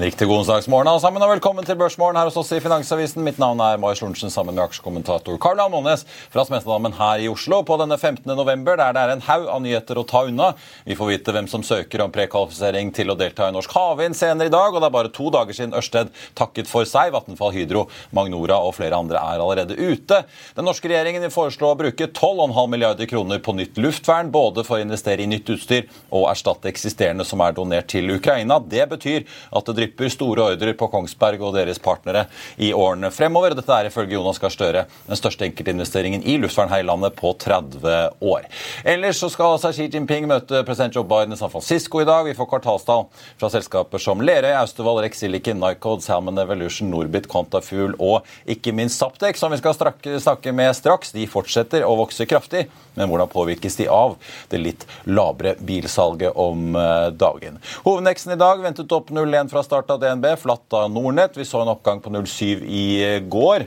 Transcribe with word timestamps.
Riktig 0.00 0.28
god 0.28 0.38
onsdagsmorgen 0.38 0.88
alle 0.88 1.00
sammen, 1.02 1.22
og 1.22 1.30
velkommen 1.34 1.66
til 1.66 1.76
Børsmorgen 1.76 2.16
her 2.16 2.28
hos 2.28 2.36
oss 2.40 2.52
i 2.56 2.60
Finansavisen. 2.62 3.20
Mitt 3.24 3.36
navn 3.40 3.60
er 3.60 3.76
Marius 3.80 4.00
Lorentzen 4.00 4.32
sammen 4.32 4.56
med 4.56 4.64
aksjekommentator 4.64 5.36
Karl 5.42 5.60
Almånes 5.60 6.06
fra 6.32 6.44
Smestadammen 6.48 6.94
her 6.96 7.20
i 7.20 7.28
Oslo 7.28 7.58
på 7.66 7.76
denne 7.80 7.98
15. 7.98 8.24
november, 8.32 8.78
der 8.80 8.94
det 8.96 9.02
er 9.02 9.12
en 9.12 9.24
haug 9.26 9.44
av 9.52 9.60
nyheter 9.62 10.00
å 10.00 10.04
ta 10.08 10.22
unna. 10.28 10.52
Vi 10.88 10.96
får 10.96 11.10
vite 11.10 11.34
hvem 11.36 11.48
som 11.50 11.64
søker 11.66 12.04
om 12.04 12.14
prekvalifisering 12.14 12.92
til 12.96 13.12
å 13.12 13.16
delta 13.20 13.50
i 13.50 13.54
Norsk 13.54 13.74
Havvind 13.76 14.16
senere 14.16 14.48
i 14.48 14.54
dag, 14.54 14.72
og 14.72 14.80
det 14.80 14.88
er 14.88 14.94
bare 14.96 15.12
to 15.12 15.28
dager 15.34 15.58
siden 15.58 15.76
Ørsted 15.76 16.14
takket 16.40 16.70
for 16.70 16.88
seg. 16.88 17.12
Vattenfall, 17.12 17.52
Hydro, 17.54 17.84
Magnora 18.16 18.62
og 18.64 18.76
flere 18.78 18.96
andre 18.96 19.20
er 19.20 19.44
allerede 19.44 19.76
ute. 19.76 20.22
Den 20.56 20.68
norske 20.70 20.88
regjeringen 20.88 21.26
vil 21.26 21.34
foreslå 21.36 21.74
å 21.74 21.78
bruke 21.82 22.08
12,5 22.08 22.72
milliarder 22.72 23.10
kroner 23.10 23.44
på 23.44 23.56
nytt 23.58 23.76
luftvern, 23.82 24.32
både 24.32 24.64
for 24.64 24.80
å 24.80 24.86
investere 24.86 25.26
i 25.26 25.28
nytt 25.30 25.52
utstyr 25.52 25.84
og 26.08 26.30
erstatte 26.32 26.72
eksisterende 26.72 27.28
som 27.28 27.44
er 27.44 27.60
donert 27.60 27.92
til 27.92 28.08
Ukraina. 28.16 28.56
Det 28.62 28.88
betyr 28.96 29.28
at 29.52 29.68
det 29.68 29.81
drypper 29.82 30.08
store 30.08 30.42
ordrer 30.52 30.76
på 30.78 30.88
Kongsberg 30.92 31.42
og 31.42 31.56
deres 31.56 31.80
partnere 31.82 32.26
i 32.56 32.72
årene 32.74 33.10
fremover. 33.14 33.56
Dette 33.56 33.74
er 33.74 33.88
ifølge 33.88 34.16
Jonas 34.16 34.38
Gahr 34.38 34.52
Støre 34.52 34.84
den 35.08 35.18
største 35.18 35.46
enkeltinvesteringen 35.48 36.22
i 36.28 36.36
luftvern 36.40 36.70
her 36.70 36.84
i 36.84 36.86
landet 36.86 37.16
på 37.18 37.32
30 37.42 38.22
år. 38.22 38.46
Ellers 38.84 39.18
så 39.22 39.30
skal 39.32 39.58
Xi 39.62 39.88
Jinping 39.90 40.28
møte 40.30 40.62
president 40.66 40.94
Joe 40.96 41.06
Biden 41.08 41.34
i 41.34 41.40
San 41.40 41.50
Francisco 41.52 42.02
i 42.02 42.06
dag. 42.08 42.24
Vi 42.28 42.36
får 42.38 42.50
kvartalstall 42.52 43.08
fra 43.40 43.50
selskaper 43.52 44.02
som 44.02 44.22
Lerøy, 44.22 44.52
Austevoll, 44.60 45.02
Rex 45.04 45.22
Silicon, 45.22 45.60
Nycode, 45.62 46.04
Salmon 46.04 46.38
Evolution, 46.42 46.90
Norbit, 46.92 47.28
Quantafuel 47.32 47.96
og 47.98 48.28
ikke 48.46 48.74
minst 48.76 49.00
Saptek, 49.02 49.38
som 49.40 49.52
vi 49.52 49.58
skal 49.58 49.74
snakke 49.74 50.54
med 50.54 50.76
straks. 50.78 51.14
De 51.16 51.26
fortsetter 51.30 51.86
å 51.86 51.96
vokse 51.98 52.26
kraftig, 52.30 52.68
men 52.94 53.10
hvordan 53.10 53.30
påvirkes 53.32 53.78
de 53.80 53.88
av 53.90 54.18
det 54.52 54.60
litt 54.62 54.86
labre 55.08 55.56
bilsalget 55.58 56.36
om 56.38 56.76
dagen? 57.18 57.58
Hovedneksen 57.86 58.36
i 58.36 58.40
dag 58.40 58.62
ventet 58.62 58.92
opp 58.94 59.10
0,1 59.10 59.50
fra 59.50 59.62
start 59.64 59.71
av 59.72 60.00
DNB, 60.00 60.36
flatt 60.36 60.72
av 60.72 60.90
Nordnett. 60.90 61.36
Vi 61.36 61.44
så 61.44 61.62
en 61.62 61.68
oppgang 61.68 62.00
på 62.00 62.10
0,7 62.10 62.64
i 62.64 63.20
går. 63.28 63.64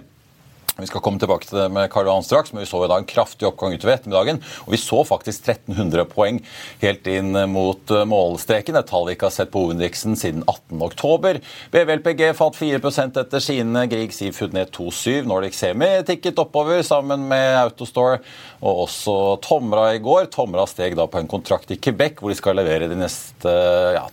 Vi 0.76 0.88
skal 0.90 1.00
komme 1.00 1.20
tilbake 1.22 1.48
til 1.48 1.56
det 1.56 1.70
med 1.72 1.88
Karl 1.92 2.10
Johan 2.10 2.26
straks, 2.26 2.52
men 2.52 2.66
vi 2.66 2.68
så 2.68 2.82
i 2.84 2.90
dag 2.92 3.00
en 3.00 3.08
kraftig 3.08 3.48
oppgang 3.48 3.78
utover 3.78 3.94
ettermiddagen. 3.94 4.42
Og 4.66 4.74
vi 4.74 4.80
så 4.82 4.98
faktisk 5.08 5.46
1300 5.48 6.04
poeng 6.12 6.42
helt 6.82 7.08
inn 7.08 7.32
mot 7.48 7.94
målstreken, 8.12 8.76
et 8.76 8.90
tall 8.90 9.08
vi 9.08 9.16
ikke 9.16 9.30
har 9.30 9.36
sett 9.38 9.54
på 9.54 9.62
hovedindeksen 9.64 10.18
siden 10.20 10.44
18.10. 10.44 11.40
BVLPG 11.72 12.26
falt 12.36 12.60
4 12.60 12.82
etter 13.06 13.44
sine. 13.44 13.86
Grieg 13.88 14.12
Seafood 14.12 14.58
ned 14.58 14.74
2,7. 14.76 15.24
Nordic 15.30 15.56
Semi 15.56 15.88
tikket 16.08 16.42
oppover 16.44 16.84
sammen 16.84 17.24
med 17.30 17.56
Autostore 17.62 18.20
og 18.60 18.84
også 18.84 19.16
Tomra 19.46 19.88
i 19.96 20.04
går. 20.04 20.28
Tomra 20.34 20.68
steg 20.68 20.98
da 21.00 21.08
på 21.08 21.22
en 21.22 21.32
kontrakt 21.32 21.72
i 21.72 21.80
Quebec, 21.80 22.20
hvor 22.20 22.34
de 22.34 22.40
skal 22.40 22.60
levere 22.60 22.92
de 22.92 23.00
neste 23.00 23.56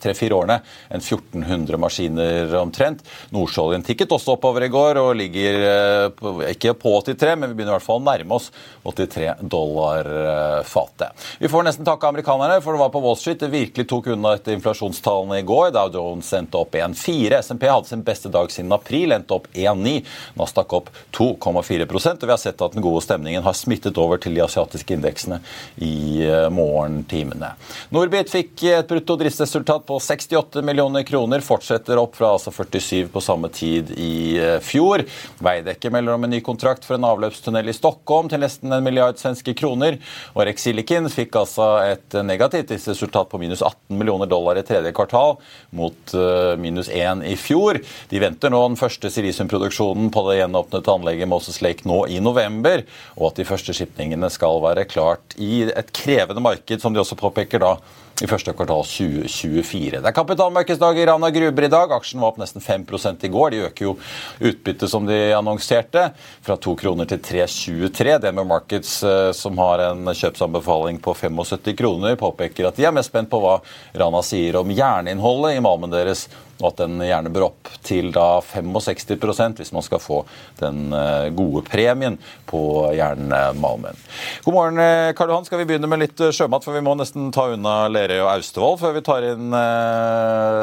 tre-fire 0.03 0.31
ja, 0.31 0.39
årene 0.39 0.61
en 0.95 1.03
1400 1.03 1.83
maskiner 1.83 2.57
omtrent. 2.61 3.03
Nordsjøoljen 3.35 3.83
tikket 3.87 4.15
også 4.15 4.37
oppover 4.37 4.69
i 4.69 4.73
går 4.73 5.03
og 5.03 5.15
ligger 5.19 6.13
på 6.15 6.37
ikke 6.57 6.75
på 6.79 6.95
83, 7.05 7.37
men 7.37 7.53
vi 7.53 7.59
begynner 7.59 7.75
i 7.75 7.79
hvert 7.79 7.87
fall 7.87 8.01
å 8.01 8.07
nærme 8.07 8.39
oss 8.39 8.51
83 8.85 9.35
dollar 9.41 10.09
fatet. 10.69 11.27
Vi 11.39 11.51
får 11.51 11.67
nesten 11.67 11.87
takke 11.87 12.09
amerikanerne, 12.09 12.61
for 12.65 12.75
det 12.75 12.83
var 12.83 12.93
på 12.95 13.03
Wall 13.05 13.19
Street 13.19 13.43
det 13.43 13.51
virkelig 13.53 13.89
tok 13.91 14.11
unna 14.15 14.35
etter 14.37 14.57
inflasjonstallene 14.57 15.41
i 15.41 15.47
går. 15.47 15.71
Dow 15.77 15.91
Jones 15.95 16.33
endte 16.37 16.61
opp 16.61 16.77
1,4. 16.79 17.41
SMP 17.43 17.69
hadde 17.71 17.91
sin 17.91 18.05
beste 18.07 18.31
dag 18.33 18.51
siden 18.53 18.73
april, 18.75 19.15
endte 19.17 19.37
opp 19.37 19.49
1,9. 19.53 20.03
Nasdaq 20.39 20.77
opp 20.79 20.91
2,4% 21.17 22.23
og 22.23 22.29
vi 22.29 22.35
har 22.35 22.41
sett 22.41 22.63
at 22.63 22.77
den 22.77 22.85
gode 22.85 23.03
stemningen 23.05 23.45
har 23.45 23.57
smittet 23.57 23.99
over 24.01 24.21
til 24.23 24.37
de 24.37 24.45
asiatiske 24.45 24.97
indeksene 24.97 25.41
i 25.83 26.23
morgentimene. 26.53 27.53
Norbit 27.95 28.31
fikk 28.33 28.65
et 28.71 28.89
brutto 28.89 29.17
driftsresultat 29.21 29.87
på 29.89 29.99
68 30.03 30.63
millioner 30.67 31.07
kroner, 31.09 31.45
fortsetter 31.45 32.01
opp 32.01 32.17
fra 32.19 32.35
altså 32.37 32.53
47 32.55 33.11
på 33.13 33.23
samme 33.25 33.51
tid 33.53 33.93
i 33.97 34.15
fjor. 34.65 35.05
Veidekke 35.43 35.93
melder 35.93 36.17
om 36.17 36.27
en 36.27 36.35
ny 36.37 36.42
kontrakt 36.45 36.87
for 36.87 36.99
en 36.99 37.07
avløpstunnel 37.09 37.71
i 37.71 37.77
Stockholm 37.77 38.31
til 38.31 38.43
nesten 38.43 38.73
en 38.73 38.85
milliard 38.85 39.19
svenske 39.21 39.55
kroner. 39.59 39.99
Og 40.35 40.47
Rex 40.49 40.69
fikk 41.13 41.37
altså 41.39 41.69
et 41.87 42.17
negativt 42.27 42.71
resultat 42.73 43.31
på 43.31 43.41
minus 43.41 43.63
18 43.63 43.99
millioner 43.99 44.31
dollar 44.31 44.59
i 44.59 44.67
tredje 44.67 44.93
kvartal, 44.93 45.39
mot 45.71 46.15
minus 46.59 46.89
1 46.89 47.25
i 47.29 47.37
fjor. 47.37 47.81
De 48.11 48.23
venter 48.23 48.53
nå 48.53 48.63
den 48.69 48.79
første 48.81 49.11
silisiumproduksjonen 49.11 50.11
på 50.13 50.25
det 50.29 50.39
gjenåpnede 50.41 50.93
anlegget 50.93 51.31
Moses 51.31 51.61
Lake 51.65 51.89
nå 51.89 52.05
i 52.13 52.21
november, 52.23 52.85
og 53.17 53.33
at 53.33 53.41
de 53.41 53.49
første 53.49 53.75
skipningene 53.77 54.31
skal 54.33 54.63
være 54.65 54.87
klart 54.91 55.37
i 55.41 55.65
et 55.69 55.93
krevende 55.97 56.45
marked, 56.45 56.81
som 56.83 56.95
de 56.95 57.03
også 57.03 57.19
påpeker 57.19 57.63
da 57.63 57.77
i 58.23 58.29
første 58.31 58.53
kvartal 58.55 58.85
2024. 58.87 59.99
Det 59.99 60.09
er 60.09 60.15
kapitalmarkedsdag 60.15 61.01
i 61.01 61.07
Rana 61.09 61.31
Gruber 61.35 61.67
i 61.67 61.71
dag. 61.73 61.95
Aksjen 61.97 62.23
var 62.23 62.33
opp 62.33 62.39
nesten 62.39 62.63
5 62.63 62.85
i 63.27 63.31
går. 63.33 63.51
De 63.51 63.63
øker 63.67 63.89
jo 63.89 63.97
utbyttet 64.39 64.91
som 64.91 65.07
de 65.07 65.19
annonserte, 65.35 66.13
fra 66.43 66.57
2 66.57 66.77
kroner 66.79 67.09
til 67.11 67.19
3,23. 67.19 68.19
DNB 68.23 68.45
Markets, 68.47 68.95
som 69.35 69.59
har 69.59 69.83
en 69.91 70.07
kjøpsanbefaling 70.15 71.03
på 71.03 71.15
75 71.19 71.75
kroner, 71.79 72.17
påpeker 72.17 72.71
at 72.71 72.79
de 72.79 72.87
er 72.87 72.95
mest 72.95 73.11
spent 73.11 73.31
på 73.33 73.43
hva 73.43 73.59
Rana 73.99 74.23
sier 74.23 74.61
om 74.61 74.71
jerninnholdet 74.71 75.57
i 75.59 75.65
malmen 75.65 75.91
deres 75.93 76.29
og 76.63 76.73
at 76.73 76.83
den 76.85 77.03
gjerne 77.03 77.33
bør 77.35 77.49
opp 77.51 77.71
til 77.85 78.13
da 78.15 78.41
65% 78.47 79.61
hvis 79.61 79.73
man 79.75 79.85
skal 79.85 80.01
få 80.03 80.23
den 80.61 80.95
gode 81.37 81.65
premien 81.67 82.19
på 82.49 82.63
jernmalmen. 82.97 83.99
God 84.45 84.55
morgen, 84.55 84.81
Karl 85.17 85.33
Johan. 85.33 85.47
Skal 85.49 85.63
vi 85.63 85.67
begynne 85.69 85.91
med 85.91 86.03
litt 86.05 86.21
sjømat, 86.35 86.65
for 86.65 86.77
vi 86.77 86.83
må 86.85 86.95
nesten 86.99 87.31
ta 87.35 87.49
unna 87.53 87.89
Lerøy 87.91 88.21
og 88.23 88.31
Austevoll 88.37 88.79
før 88.81 88.95
vi 88.97 89.05
tar 89.07 89.27
inn 89.33 89.51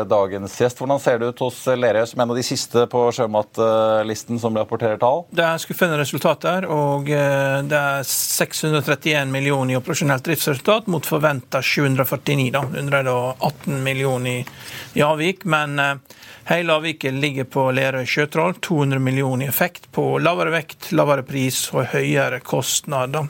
dagens 0.10 0.56
gjest. 0.62 0.80
Hvordan 0.80 1.02
ser 1.04 1.20
det 1.20 1.34
ut 1.34 1.44
hos 1.44 1.62
Lerøy 1.68 2.06
som 2.10 2.24
en 2.24 2.34
av 2.34 2.40
de 2.40 2.46
siste 2.46 2.86
på 2.92 3.04
sjømatlisten 3.16 4.40
som 4.42 4.58
rapporterer 4.58 5.02
tall? 5.02 5.26
Det 5.36 5.46
er 5.46 5.62
skuffende 5.62 6.00
resultater, 6.00 6.68
og 6.70 7.10
det 7.10 7.80
er 7.80 8.08
631 8.08 9.34
millioner 9.34 9.76
i 9.76 9.80
operasjonelt 9.80 10.26
driftsresultat 10.26 10.90
mot 10.92 11.06
forventa 11.06 11.64
749, 11.66 12.50
da. 12.56 12.64
118 12.70 13.84
millioner 13.84 14.46
i 14.94 15.04
avvik. 15.06 15.46
men 15.46 15.80
Hele 16.50 16.76
avviket 16.76 17.14
ligger 17.14 17.48
på 17.50 17.66
Lerøy 17.76 18.06
Sjøtroll. 18.10 18.56
200 18.66 19.02
millioner 19.04 19.46
i 19.46 19.50
effekt 19.50 19.90
på 19.96 20.06
lavere 20.24 20.54
vekt, 20.54 20.92
lavere 20.98 21.26
pris 21.28 21.66
og 21.74 21.92
høyere 21.94 22.42
kostnader. 22.46 23.30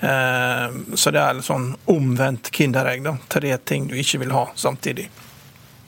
Så 0.00 1.12
det 1.12 1.20
er 1.20 1.36
litt 1.36 1.48
sånn 1.48 1.72
omvendt 1.92 2.52
kinderegg. 2.54 3.10
Tre 3.28 3.56
ting 3.66 3.90
du 3.90 3.96
ikke 4.00 4.22
vil 4.22 4.32
ha 4.36 4.46
samtidig. 4.54 5.10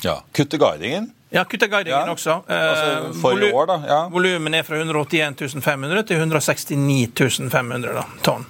Ja, 0.02 0.19
Kutte 0.34 0.58
guidingen? 0.58 1.12
Ja, 1.32 1.44
kutta 1.44 1.67
guidingen 1.67 2.06
Ja. 2.06 2.12
også. 2.12 2.43
Altså, 2.46 3.20
for 3.20 3.43
i 3.43 3.52
år, 3.52 3.67
da, 3.67 3.82
ja. 3.88 4.00
Volumen 4.12 4.55
er 4.55 4.62
fra 4.62 4.76
181 4.76 5.55
500 5.64 6.02
til 6.06 6.17
169 6.20 7.50
500 7.50 7.94
da, 7.94 8.05
tonn. 8.23 8.44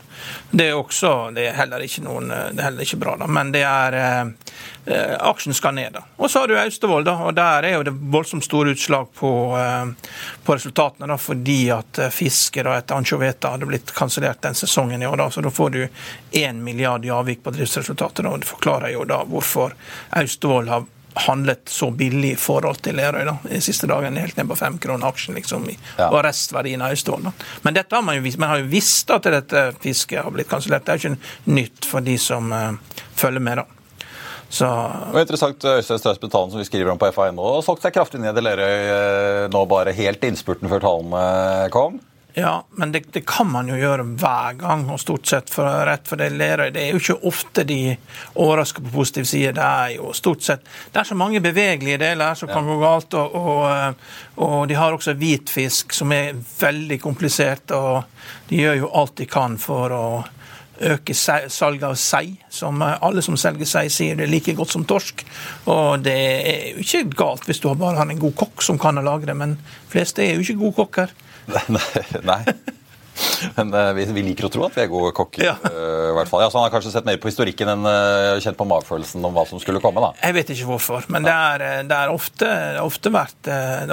Det 0.50 0.68
er 0.70 0.76
også 0.78 1.32
det 1.34 1.48
er 1.48 1.54
heller 1.58 1.82
ikke 1.82 2.02
noen, 2.04 2.30
eh, 2.30 2.50
det 2.52 2.60
er 2.60 2.66
heller 2.68 2.82
ikke 2.86 2.98
bra, 3.00 3.16
da, 3.18 3.26
men 3.26 3.50
det 3.54 3.62
er 3.66 3.94
eh, 3.98 4.30
eh, 4.86 5.16
Aksjen 5.18 5.54
skal 5.54 5.74
ned. 5.74 5.92
da. 5.92 6.02
Og 6.18 6.30
så 6.30 6.42
har 6.42 6.48
du 6.50 6.56
Austevoll, 6.58 7.04
da, 7.04 7.14
og 7.26 7.34
der 7.34 7.62
er 7.66 7.72
jo 7.78 7.82
det 7.82 7.94
voldsomt 8.12 8.44
store 8.44 8.70
utslag 8.74 9.08
på, 9.18 9.30
eh, 9.58 10.10
på 10.44 10.54
resultatene. 10.58 11.06
da, 11.06 11.16
Fordi 11.16 11.70
at 11.70 11.86
fisket 12.10 12.12
fiske 12.32 12.62
da, 12.62 12.76
etter 12.78 12.94
anchoveta 12.96 13.50
hadde 13.56 13.66
blitt 13.66 13.92
kansellert 13.94 14.40
den 14.42 14.54
sesongen 14.54 15.02
i 15.02 15.06
år. 15.06 15.16
da, 15.16 15.28
Så 15.30 15.42
da 15.42 15.50
får 15.50 15.70
du 15.70 15.88
1 16.32 16.54
milliard 16.62 17.04
i 17.04 17.10
avvik 17.10 17.42
på 17.42 17.50
driftsresultatet. 17.50 18.22
da, 18.22 18.28
og 18.30 18.40
Det 18.40 18.48
forklarer 18.48 18.92
jo 18.92 19.04
da 19.04 19.24
hvorfor 19.24 19.72
Austevoll 20.10 20.68
har 20.68 20.84
handlet 21.14 21.68
så 21.68 21.90
billig 21.90 22.32
i 22.32 22.38
forhold 22.40 22.80
til 22.84 22.96
Lerøy 22.96 23.24
da, 23.28 23.36
de 23.44 23.60
siste 23.64 23.88
dagene. 23.90 24.22
Helt 24.22 24.38
ned 24.38 24.48
på 24.48 24.56
fem 24.58 24.78
kroner 24.82 25.10
aksjen, 25.12 25.36
liksom, 25.36 25.68
Ja. 25.98 26.08
og 26.08 26.24
restverdien 26.24 26.82
av 26.82 26.90
Austevoll. 26.94 27.32
Men 27.62 27.74
dette 27.74 27.94
har 27.94 28.02
man 28.02 28.16
jo 28.16 28.32
man 28.38 28.48
har 28.48 28.58
jo 28.62 28.70
visst 28.72 29.10
at 29.10 29.22
dette 29.22 29.74
fisket 29.80 30.24
har 30.24 30.30
blitt 30.30 30.48
kansellert. 30.48 30.84
Det 30.84 30.92
er 30.92 30.98
jo 30.98 31.12
ikke 31.12 31.52
nytt 31.52 31.84
for 31.84 32.00
de 32.00 32.16
som 32.18 32.52
uh, 32.52 32.72
følger 33.14 33.40
med, 33.40 33.62
da. 33.62 33.64
Så 34.52 34.66
var 34.68 35.20
interessant, 35.22 35.64
Øystein 35.64 35.98
Strauss 35.98 36.20
Betalen, 36.20 36.50
som 36.52 36.60
vi 36.60 36.66
skriver 36.68 36.90
om 36.92 36.98
på 37.00 37.08
FA.no, 37.12 37.54
har 37.54 37.62
solgt 37.64 37.86
seg 37.86 37.94
kraftig 37.94 38.20
ned 38.20 38.36
i 38.36 38.42
Lerøy 38.44 38.64
eh, 38.68 39.44
nå 39.48 39.62
bare 39.64 39.94
helt 39.96 40.24
innspurten 40.28 40.68
før 40.68 40.82
tallene 40.84 41.70
kom. 41.72 41.96
Ja, 42.34 42.64
men 42.70 42.92
det, 42.92 43.04
det 43.12 43.26
kan 43.28 43.50
man 43.52 43.68
jo 43.68 43.76
gjøre 43.76 44.06
hver 44.16 44.54
gang, 44.56 44.86
og 44.88 45.00
stort 45.00 45.28
sett 45.28 45.50
for 45.52 45.68
rett 45.84 46.06
for 46.08 46.16
det 46.16 46.30
Lerøy. 46.32 46.70
Det 46.72 46.80
er 46.80 46.94
jo 46.94 47.00
ikke 47.02 47.28
ofte 47.28 47.64
de 47.68 47.80
overrasker 48.40 48.84
på 48.86 48.92
positiv 48.94 49.26
side. 49.28 49.52
Det 49.58 49.66
er 49.66 49.96
jo 49.98 50.14
stort 50.16 50.44
sett 50.46 50.64
Det 50.64 51.02
er 51.02 51.08
så 51.10 51.16
mange 51.18 51.42
bevegelige 51.44 52.00
deler 52.00 52.38
som 52.38 52.48
kan 52.48 52.64
gå 52.64 52.78
galt, 52.80 53.12
og, 53.20 53.34
og, 53.36 53.64
eh, 53.68 54.14
og 54.40 54.68
de 54.68 54.78
har 54.80 54.96
også 54.96 55.12
hvitfisk, 55.20 55.92
som 55.92 56.12
er 56.16 56.38
veldig 56.60 57.00
komplisert, 57.02 57.74
og 57.76 58.04
de 58.48 58.62
gjør 58.62 58.80
jo 58.80 58.94
alt 59.02 59.18
de 59.20 59.26
kan 59.28 59.58
for 59.60 59.92
å 59.92 60.06
øke 60.82 61.14
salget 61.14 61.84
av 61.84 61.98
sei, 62.00 62.38
som 62.48 62.80
eh, 62.82 62.96
alle 63.04 63.24
som 63.24 63.36
selger 63.36 63.68
sei, 63.68 63.84
sier 63.92 64.16
det 64.16 64.24
er 64.24 64.32
like 64.32 64.54
godt 64.56 64.72
som 64.72 64.86
torsk. 64.88 65.20
Og 65.68 66.00
det 66.06 66.16
er 66.16 66.64
jo 66.72 66.86
ikke 66.86 67.18
galt 67.26 67.44
hvis 67.44 67.60
du 67.60 67.68
bare 67.74 67.98
har 68.00 68.08
en 68.08 68.24
god 68.24 68.38
kokk 68.40 68.64
som 68.64 68.80
kan 68.80 68.96
lage 69.04 69.28
det, 69.28 69.36
men 69.36 69.58
fleste 69.92 70.24
er 70.24 70.38
jo 70.38 70.46
ikke 70.46 70.62
gode 70.64 70.78
kokker. 70.80 71.14
Nei. 72.22 72.44
Men 73.58 73.72
uh, 73.74 73.90
vi, 73.96 74.06
vi 74.16 74.24
liker 74.30 74.48
å 74.48 74.52
tro 74.52 74.66
at 74.66 74.76
vi 74.76 74.84
er 74.84 74.90
gode 74.90 75.12
kokker. 75.16 75.44
Ja. 75.46 75.54
Uh, 75.62 76.10
i 76.10 76.14
hvert 76.16 76.30
fall. 76.30 76.44
Ja, 76.44 76.50
så 76.52 76.60
Han 76.60 76.66
har 76.66 76.74
kanskje 76.74 76.92
sett 76.94 77.08
mer 77.08 77.18
på 77.22 77.30
historikken 77.30 77.72
enn 77.72 77.86
uh, 77.86 78.40
kjent 78.42 78.58
på 78.58 78.66
magefølelsen 78.68 79.24
om 79.26 79.36
hva 79.36 79.44
som 79.48 79.62
skulle 79.62 79.82
komme. 79.82 80.02
da. 80.04 80.12
Jeg 80.22 80.36
vet 80.38 80.52
ikke 80.54 80.68
hvorfor, 80.70 81.06
men 81.12 81.26
det 81.26 81.34
er, 81.34 82.12
ofte, 82.12 82.48
ofte, 82.82 83.12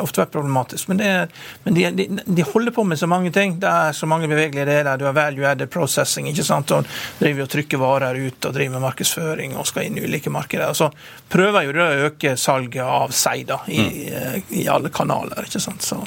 ofte 0.02 0.24
vært 0.24 0.34
problematisk. 0.34 0.92
Men, 0.92 1.02
det 1.02 1.10
er, 1.10 1.34
men 1.66 1.78
de, 1.78 1.86
de, 1.98 2.08
de 2.26 2.48
holder 2.48 2.76
på 2.76 2.86
med 2.88 3.02
så 3.02 3.10
mange 3.10 3.34
ting. 3.36 3.58
Det 3.62 3.70
er 3.70 3.98
så 3.98 4.10
mange 4.10 4.30
bevegelige 4.32 4.68
deler. 4.70 5.00
Du 5.00 5.08
har 5.08 5.18
value 5.18 5.48
added 5.48 5.72
processing, 5.74 6.30
ikke 6.32 6.46
sant? 6.48 6.74
og 6.76 6.88
driver 7.20 7.46
og 7.46 7.54
trykker 7.54 7.82
varer 7.82 8.20
ut 8.20 8.50
og 8.50 8.56
driver 8.56 8.78
med 8.78 8.86
markedsføring 8.86 9.58
og 9.58 9.68
skal 9.70 9.88
inn 9.88 10.00
i 10.00 10.06
ulike 10.06 10.32
markeder. 10.34 10.72
Og 10.72 10.78
så 10.78 10.92
prøver 11.32 11.68
jo 11.68 11.76
det 11.76 11.86
å 11.86 12.10
øke 12.10 12.36
salget 12.40 12.84
av 12.86 13.14
seg 13.16 13.48
da, 13.50 13.62
i, 13.72 13.82
i 14.62 14.68
alle 14.72 14.92
kanaler. 14.94 15.48
ikke 15.48 15.62
sant? 15.64 15.86
Så 15.86 16.02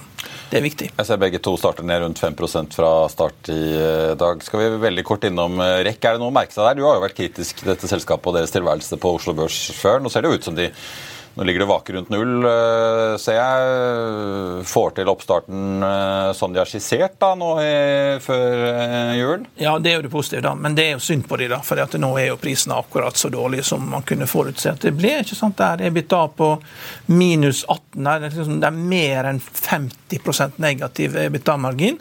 det 0.53 0.59
er 0.61 0.65
viktig. 0.67 0.91
Jeg 0.99 1.09
ser 1.09 1.21
begge 1.21 1.41
to 1.41 1.55
starter 1.57 1.87
ned 1.89 2.03
rundt 2.03 2.21
5% 2.21 2.75
fra 2.77 2.91
start 3.09 3.32
i 3.53 3.63
eh, 3.77 4.17
dag. 4.19 4.43
Skal 4.45 4.61
vi 4.61 4.83
veldig 4.83 5.05
kort 5.07 5.25
innom 5.29 5.61
eh, 5.61 5.81
REC. 5.87 6.01
Er 6.03 6.17
det 6.17 6.23
noe 6.23 6.33
å 6.33 6.35
merke 6.35 6.55
seg 6.55 6.69
der? 6.69 6.79
Du 6.79 6.87
har 6.87 6.99
jo 6.99 7.07
vært 7.07 7.19
kritisk 7.19 7.63
til 7.63 7.73
dette 7.73 7.91
selskapet 7.91 8.31
og 8.31 8.39
deres 8.39 8.55
tilværelse 8.55 9.01
på 9.01 9.17
Oslo 9.19 9.35
Børs 9.39 9.65
før. 9.79 10.03
Nå 10.03 10.13
ser 10.13 10.25
det 10.25 10.33
jo 10.33 10.39
ut 10.41 10.51
som 10.51 10.59
de 10.59 10.71
nå 11.33 11.47
ligger 11.49 11.63
det 11.63 11.67
vaker 11.71 11.95
rundt 11.97 12.11
null, 12.13 12.45
eh, 12.45 13.15
ser 13.17 13.39
jeg. 13.39 14.65
Får 14.69 14.91
til 14.99 15.09
oppstarten 15.09 15.87
som 16.37 16.53
de 16.53 16.61
har 16.61 16.69
skissert 16.69 17.15
da, 17.23 17.31
nå 17.41 17.55
før 18.21 18.61
jul. 19.17 19.47
Ja, 19.57 19.73
det 19.81 19.95
er 19.95 19.97
jo 19.97 20.05
det 20.05 20.13
positive, 20.13 20.43
da. 20.45 20.53
Men 20.55 20.77
det 20.77 20.85
er 20.85 20.93
jo 20.99 21.01
synd 21.07 21.25
på 21.31 21.39
de 21.41 21.49
da, 21.55 21.63
for 21.65 21.81
nå 21.81 22.13
er 22.21 22.29
jo 22.29 22.37
prisene 22.43 22.77
akkurat 22.77 23.17
så 23.17 23.33
dårlige 23.33 23.65
som 23.65 23.89
man 23.95 24.05
kunne 24.05 24.29
forutse 24.29 24.77
at 24.77 24.85
det 24.85 24.93
ble. 24.99 25.15
ikke 25.25 25.39
sant? 25.39 25.57
Der 25.57 25.87
er 25.89 25.97
blitt 25.97 26.13
av 26.13 26.37
på 26.37 26.53
minus 27.09 27.65
18. 27.65 27.81
Der. 27.97 28.21
Det, 28.21 28.29
er 28.29 28.37
liksom, 28.37 28.61
det 28.61 28.69
er 28.69 28.85
mer 28.93 29.33
enn 29.33 29.41
50 29.41 30.61
negativ 30.61 31.17
EBITDA-margin. 31.17 31.99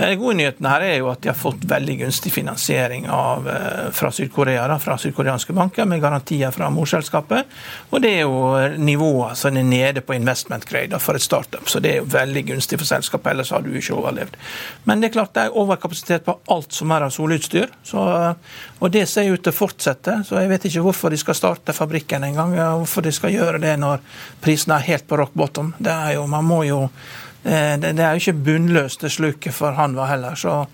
De 0.00 0.16
gode 0.16 0.36
nyheten 0.38 0.64
her 0.64 0.80
er 0.80 0.94
jo 0.96 1.10
at 1.10 1.20
de 1.20 1.28
har 1.28 1.36
fått 1.36 1.66
veldig 1.68 1.98
gunstig 2.00 2.32
finansiering 2.32 3.04
av, 3.12 3.48
eh, 3.48 3.90
fra 3.92 4.08
Syd-Korea, 4.12 4.78
fra 4.78 4.96
sydkoreanske 4.98 5.52
banker, 5.52 5.84
med 5.84 6.00
garantier 6.00 6.50
fra 6.50 6.70
morselskapet. 6.72 7.44
Og 7.90 8.00
det 8.00 8.14
er 8.16 8.22
jo 8.22 8.78
nivået 8.80 9.36
som 9.36 9.56
er 9.56 9.62
nede 9.62 10.00
på 10.00 10.16
investment 10.16 10.64
grade 10.64 10.98
for 10.98 11.14
et 11.14 11.22
startup, 11.22 11.68
så 11.68 11.80
det 11.80 11.92
er 11.92 12.00
jo 12.00 12.08
veldig 12.08 12.46
gunstig 12.46 12.78
for 12.78 12.86
selskapet, 12.86 13.32
ellers 13.34 13.50
hadde 13.50 13.68
du 13.68 13.76
ikke 13.76 13.98
overlevd. 14.00 14.40
Men 14.86 15.00
det 15.00 15.10
er 15.10 15.16
klart 15.18 15.34
det 15.34 15.44
er 15.44 15.60
overkapasitet 15.60 16.24
på 16.24 16.38
alt 16.48 16.72
som 16.72 16.90
er 16.90 17.04
av 17.04 17.10
solutstyr, 17.10 17.68
så, 17.84 18.34
og 18.80 18.90
det 18.90 19.06
ser 19.08 19.28
ut 19.28 19.42
til 19.42 19.52
å 19.52 19.60
fortsette. 19.60 20.22
Så 20.24 20.40
jeg 20.40 20.48
vet 20.48 20.64
ikke 20.64 20.86
hvorfor 20.88 21.10
de 21.10 21.20
skal 21.20 21.36
starte 21.36 21.76
fabrikken 21.76 22.24
engang, 22.24 22.56
og 22.56 22.86
hvorfor 22.86 23.04
de 23.04 23.12
skal 23.12 23.36
gjøre 23.36 23.60
det 23.60 23.76
når 23.76 24.00
prisene 24.40 24.80
er 24.80 24.94
helt 24.94 25.08
på 25.08 25.20
rock 25.20 25.34
bottom. 25.34 25.74
Det 25.78 25.92
er 25.92 26.14
jo, 26.16 26.26
man 26.26 26.44
må 26.44 26.64
jo 26.64 26.86
Eh, 26.88 27.29
det, 27.42 27.94
det 27.96 28.04
er 28.04 28.16
jo 28.16 28.20
ikke 28.24 28.44
bunnløst 28.44 29.00
det 29.04 29.10
sluket 29.14 29.54
for 29.56 29.72
Hanva 29.78 30.06
heller. 30.10 30.34
så 30.36 30.66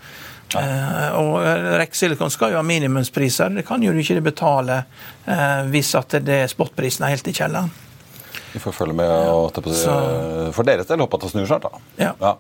eh, 0.59 1.09
og 1.19 1.41
REC 1.79 1.95
Silicon 1.95 2.31
skal 2.31 2.55
jo 2.55 2.61
ha 2.61 2.63
minimumspriser. 2.67 3.55
Det 3.55 3.67
kan 3.67 3.83
jo 3.83 3.93
du 3.93 3.99
ikke 4.03 4.21
betale 4.25 4.83
eh, 5.27 5.63
hvis 5.71 5.95
at 5.99 6.19
det 6.27 6.45
spotprisen 6.51 7.05
er 7.07 7.15
helt 7.15 7.29
i 7.29 7.37
kjelleren. 7.37 7.71
Vi 8.53 8.61
får 8.63 8.73
følge 8.73 8.95
med 8.97 9.11
og 9.29 9.53
på. 9.53 9.73
Så- 9.75 10.53
for 10.57 10.65
deres 10.65 10.87
del 10.89 10.99
håper 11.03 11.19
at 11.19 11.23
det 11.27 11.31
snur 11.35 11.47
snart. 11.47 11.63
da. 11.63 11.81
Ja. 11.99 12.13
Eh, 12.21 12.35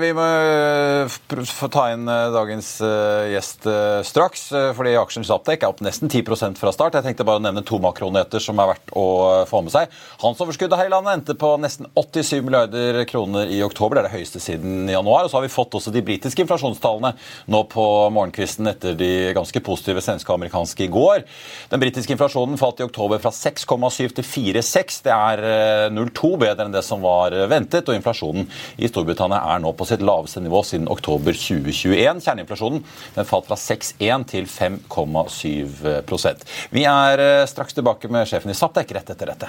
Vi 0.00 0.10
må 0.16 0.24
eh, 0.24 1.18
få 1.44 1.68
ta 1.68 1.90
inn 1.92 2.08
eh, 2.08 2.30
dagens 2.32 2.68
eh, 2.80 3.32
gjest 3.34 3.66
eh, 3.68 4.00
straks, 4.08 4.46
eh, 4.56 4.70
fordi 4.76 4.94
aksjen 4.96 5.26
Zaptek 5.28 5.60
er 5.60 5.68
opp 5.68 5.82
nesten 5.84 6.08
10% 6.08 6.56
fra 6.56 6.72
start. 6.72 6.96
Jeg 6.96 7.04
tenkte 7.04 7.26
bare 7.28 7.42
å 7.42 7.44
nevne 7.44 7.60
to 7.66 7.76
makroneter 7.82 8.40
som 8.40 8.58
er 8.62 8.70
verdt 8.72 8.94
å 8.96 9.04
eh, 9.34 9.42
få 9.50 9.60
med 9.66 9.74
seg. 9.74 9.92
Handelsoverskuddet 10.22 10.80
her 10.80 10.88
i 10.88 10.94
landet 10.94 11.18
endte 11.18 11.36
på 11.36 11.52
nesten 11.60 11.90
87 11.92 12.40
milliarder 12.46 13.02
kroner 13.10 13.52
i 13.52 13.60
oktober. 13.66 13.98
Det 13.98 14.06
er 14.06 14.08
det 14.08 14.14
høyeste 14.22 14.40
siden 14.40 14.88
januar. 14.88 15.28
Og 15.28 15.32
så 15.32 15.38
har 15.38 15.44
vi 15.44 15.52
fått 15.52 15.76
også 15.76 15.92
de 15.92 16.04
britiske 16.08 16.46
inflasjonstallene 16.46 17.12
nå 17.52 17.62
på 17.68 17.86
morgenkvisten 18.16 18.72
etter 18.72 18.96
de 18.96 19.12
ganske 19.36 19.64
positive 19.66 20.00
svenske 20.04 20.32
og 20.32 20.40
amerikanske 20.40 20.88
i 20.88 20.90
går. 20.96 21.26
Den 21.74 21.84
britiske 21.84 22.16
inflasjonen 22.16 22.56
falt 22.60 22.80
i 22.80 22.88
oktober 22.88 23.20
fra 23.20 23.34
6,7 23.36 24.16
til 24.16 24.24
4,6. 24.24 25.02
Det 25.04 25.14
er 25.18 25.44
eh, 25.52 25.86
0,2 25.92 26.32
bedre 26.40 26.64
enn 26.64 26.74
det 26.74 26.86
som 26.88 27.04
var 27.04 27.36
eh, 27.36 27.44
ventet. 27.52 27.84
Og 27.84 28.00
inflasjonen 28.00 28.48
i 28.80 28.88
Storbritannia 28.88 29.09
er 29.18 29.58
nå 29.62 29.72
på 29.74 29.84
sitt 29.88 30.02
laveste 30.04 30.40
nivå 30.44 30.60
siden 30.66 30.88
oktober 30.92 31.32
2021. 31.32 32.20
Kjerneinflasjonen 32.24 32.84
den 33.16 33.28
falt 33.28 33.46
fra 33.50 33.56
6,1 33.58 34.24
til 34.30 34.44
5,7% 34.46 36.46
Vi 36.70 36.84
er 36.84 37.18
eh, 37.24 37.46
straks 37.50 37.74
tilbake 37.74 38.08
med 38.12 38.28
sjefen 38.30 38.50
i 38.52 38.56
Saptek 38.56 38.92
rett 38.94 39.10
etter 39.10 39.26
dette. 39.32 39.48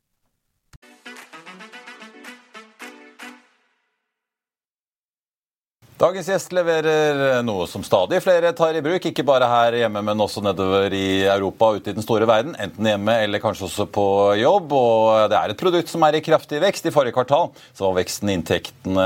Dagens 6.01 6.31
gjest 6.31 6.53
leverer 6.57 7.43
noe 7.45 7.67
som 7.69 7.83
stadig 7.85 8.23
flere 8.23 8.49
tar 8.57 8.73
i 8.73 8.81
bruk, 8.81 9.03
ikke 9.05 9.21
bare 9.21 9.45
her 9.45 9.75
hjemme, 9.83 10.01
men 10.01 10.23
også 10.23 10.41
nedover 10.41 10.89
i 10.97 11.27
Europa 11.29 11.67
og 11.69 11.77
ute 11.77 11.91
i 11.91 11.93
den 11.93 12.01
store 12.01 12.25
verden. 12.25 12.55
Enten 12.57 12.87
hjemme 12.89 13.19
eller 13.21 13.41
kanskje 13.43 13.67
også 13.67 13.85
på 13.93 14.05
jobb. 14.39 14.73
Og 14.73 15.29
det 15.29 15.37
er 15.37 15.53
et 15.53 15.61
produkt 15.61 15.93
som 15.93 16.01
er 16.07 16.17
i 16.17 16.23
kraftig 16.25 16.57
vekst. 16.63 16.89
I 16.89 16.93
forrige 16.95 17.13
kvartal 17.13 17.51
så 17.77 17.85
var 17.85 17.99
veksten 17.99 18.31
i 18.31 18.37
inntektene 18.39 19.05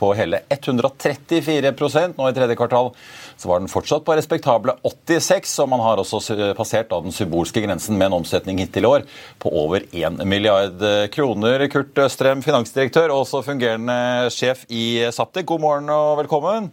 på 0.00 0.14
hele 0.16 0.40
134% 0.48 2.16
Nå 2.16 2.30
i 2.30 2.38
tredje 2.38 2.56
kvartal 2.56 2.88
så 3.36 3.52
var 3.52 3.60
den 3.60 3.68
fortsatt 3.70 4.06
på 4.08 4.16
respektable 4.16 4.78
86, 4.82 5.52
og 5.62 5.68
man 5.74 5.84
har 5.84 6.00
også 6.00 6.22
passert 6.56 6.90
av 6.96 7.04
den 7.04 7.14
symbolske 7.14 7.60
grensen 7.62 8.00
med 8.00 8.08
en 8.08 8.16
omsetning 8.22 8.58
hittil 8.64 8.88
i 8.88 8.90
år 8.94 9.04
på 9.44 9.52
over 9.60 9.84
1 9.92 10.24
milliard 10.24 10.82
kroner. 11.12 11.68
Kurt 11.70 12.00
Østrem, 12.02 12.40
finansdirektør 12.42 13.12
og 13.12 13.26
også 13.26 13.44
fungerende 13.46 14.32
sjef 14.34 14.64
i 14.72 15.04
Saptek, 15.14 15.46
god 15.52 15.62
morgen 15.62 15.97
og 15.98 16.18
velkommen. 16.22 16.70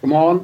God 0.00 0.10
morgen. 0.10 0.40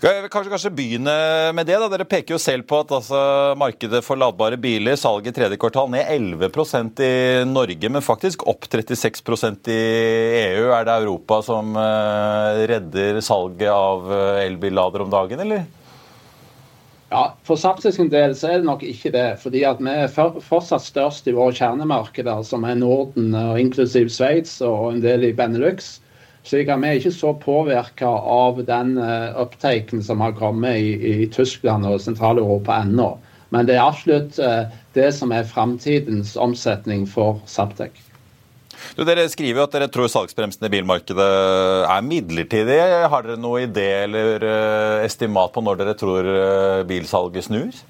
Vil 0.00 0.28
kanskje, 0.32 0.48
kanskje 0.48 0.70
begynne 0.72 1.14
med 1.52 1.66
det. 1.68 1.76
da. 1.76 1.88
Dere 1.92 2.06
peker 2.08 2.32
jo 2.32 2.40
selv 2.40 2.64
på 2.68 2.78
at 2.80 2.92
altså, 2.96 3.18
markedet 3.60 4.00
for 4.06 4.16
ladbare 4.16 4.56
biler, 4.60 4.96
salget 4.96 5.34
i 5.34 5.36
tredje 5.36 5.58
kvartal 5.60 5.90
ned 5.92 6.08
11% 6.08 7.02
i 7.04 7.10
Norge, 7.50 7.90
men 7.92 8.04
faktisk 8.04 8.46
opp 8.48 8.64
36% 8.64 9.68
i 9.68 9.80
EU. 10.46 10.70
Er 10.72 10.88
det 10.88 10.96
Europa 11.02 11.42
som 11.44 11.76
uh, 11.76 12.62
redder 12.70 13.20
salget 13.24 13.68
av 13.74 14.08
uh, 14.08 14.40
elbillader 14.46 15.04
om 15.04 15.12
dagen, 15.12 15.44
eller? 15.44 15.68
Ja, 17.10 17.34
For 17.44 17.58
Saptis 17.58 17.98
del 17.98 18.36
så 18.38 18.54
er 18.54 18.60
det 18.60 18.68
nok 18.70 18.84
ikke 18.86 19.10
det. 19.12 19.40
fordi 19.42 19.64
at 19.66 19.82
Vi 19.82 19.90
er 19.90 20.08
fortsatt 20.14 20.86
størst 20.86 21.26
i 21.26 21.34
våre 21.34 21.52
kjernemarkeder, 21.52 22.44
som 22.46 22.64
er 22.64 22.78
Norden, 22.78 23.34
og 23.34 23.58
inklusiv 23.60 24.08
Sveits 24.08 24.60
og 24.62 24.94
en 24.94 25.02
del 25.02 25.26
i 25.28 25.34
Benelux. 25.34 25.98
Slik 26.46 26.70
at 26.72 26.80
vi 26.80 26.88
er 26.88 26.98
ikke 26.98 27.12
så 27.12 27.32
påvirka 27.36 28.08
av 28.08 28.62
den 28.64 28.94
uh, 28.96 29.36
uptaken 29.42 30.02
som 30.04 30.22
har 30.24 30.36
kommet 30.38 30.80
i, 30.80 30.94
i 31.24 31.26
Tyskland 31.32 31.84
og 31.88 32.00
Sentral-Europa 32.00 32.80
ennå. 32.80 33.12
Men 33.52 33.66
det 33.68 33.76
er 33.76 33.84
absolutt 33.84 34.38
uh, 34.40 34.70
det 34.96 35.10
som 35.16 35.34
er 35.36 35.48
framtidens 35.48 36.36
omsetning 36.40 37.04
for 37.10 37.42
Saptek. 37.50 37.98
Du, 38.96 39.04
dere 39.04 39.26
skriver 39.28 39.66
at 39.66 39.74
dere 39.76 39.90
tror 39.92 40.08
salgsbremsen 40.08 40.64
i 40.64 40.72
bilmarkedet 40.72 41.28
er 41.84 42.06
midlertidig. 42.06 42.80
Har 43.12 43.26
dere 43.26 43.40
noe 43.40 43.66
idé 43.66 43.90
eller 44.06 44.40
uh, 44.40 45.04
estimat 45.04 45.52
på 45.52 45.64
når 45.66 45.82
dere 45.82 45.96
tror 46.00 46.34
bilsalget 46.88 47.50
snur? 47.50 47.82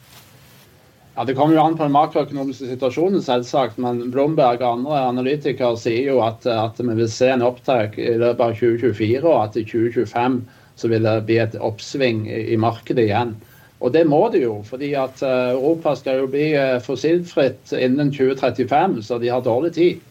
Ja, 1.17 1.25
Det 1.25 1.35
kommer 1.35 1.55
jo 1.55 1.63
an 1.63 1.77
på 1.77 1.83
den 1.83 1.93
makroøkonomiske 1.93 2.69
situasjonen, 2.71 3.23
selvsagt. 3.25 3.79
Men 3.83 4.11
Blomberg 4.15 4.63
og 4.63 4.79
andre 4.79 5.01
analytikere 5.09 5.77
sier 5.81 6.13
jo 6.13 6.21
at, 6.25 6.47
at 6.47 6.79
vi 6.79 6.95
vil 6.95 7.11
se 7.11 7.33
en 7.35 7.45
opptak 7.45 7.99
i 7.99 8.15
løpet 8.15 8.45
av 8.47 8.55
2024, 8.61 9.25
og 9.27 9.39
at 9.43 9.59
i 9.59 9.65
2025 9.67 10.41
så 10.81 10.89
vil 10.89 11.05
det 11.05 11.17
bli 11.29 11.41
et 11.43 11.57
oppsving 11.61 12.25
i, 12.31 12.57
markedet 12.57 13.09
igjen. 13.09 13.35
Og 13.81 13.93
det 13.93 14.05
må 14.09 14.23
det 14.33 14.43
jo, 14.45 14.61
fordi 14.65 14.93
at 14.97 15.21
uh, 15.25 15.53
Europa 15.57 15.95
skal 15.97 16.23
jo 16.23 16.31
bli 16.33 16.51
uh, 16.55 16.79
fossilfritt 16.85 17.73
innen 17.77 18.13
2035, 18.13 19.01
så 19.05 19.19
de 19.21 19.33
har 19.33 19.45
dårlig 19.45 19.75
tid. 19.77 20.07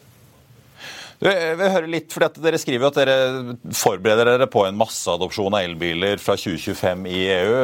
Jeg 1.20 1.56
vil 1.60 1.72
høre 1.74 1.90
litt, 1.92 2.14
fordi 2.16 2.40
Dere 2.46 2.60
skriver 2.62 2.88
at 2.88 2.96
dere 3.02 3.56
forbereder 3.76 4.30
dere 4.30 4.46
på 4.48 4.62
en 4.64 4.78
masseadopsjon 4.80 5.52
av 5.52 5.66
elbiler 5.68 6.22
fra 6.24 6.38
2025 6.40 7.02
i 7.12 7.26
EU. 7.34 7.58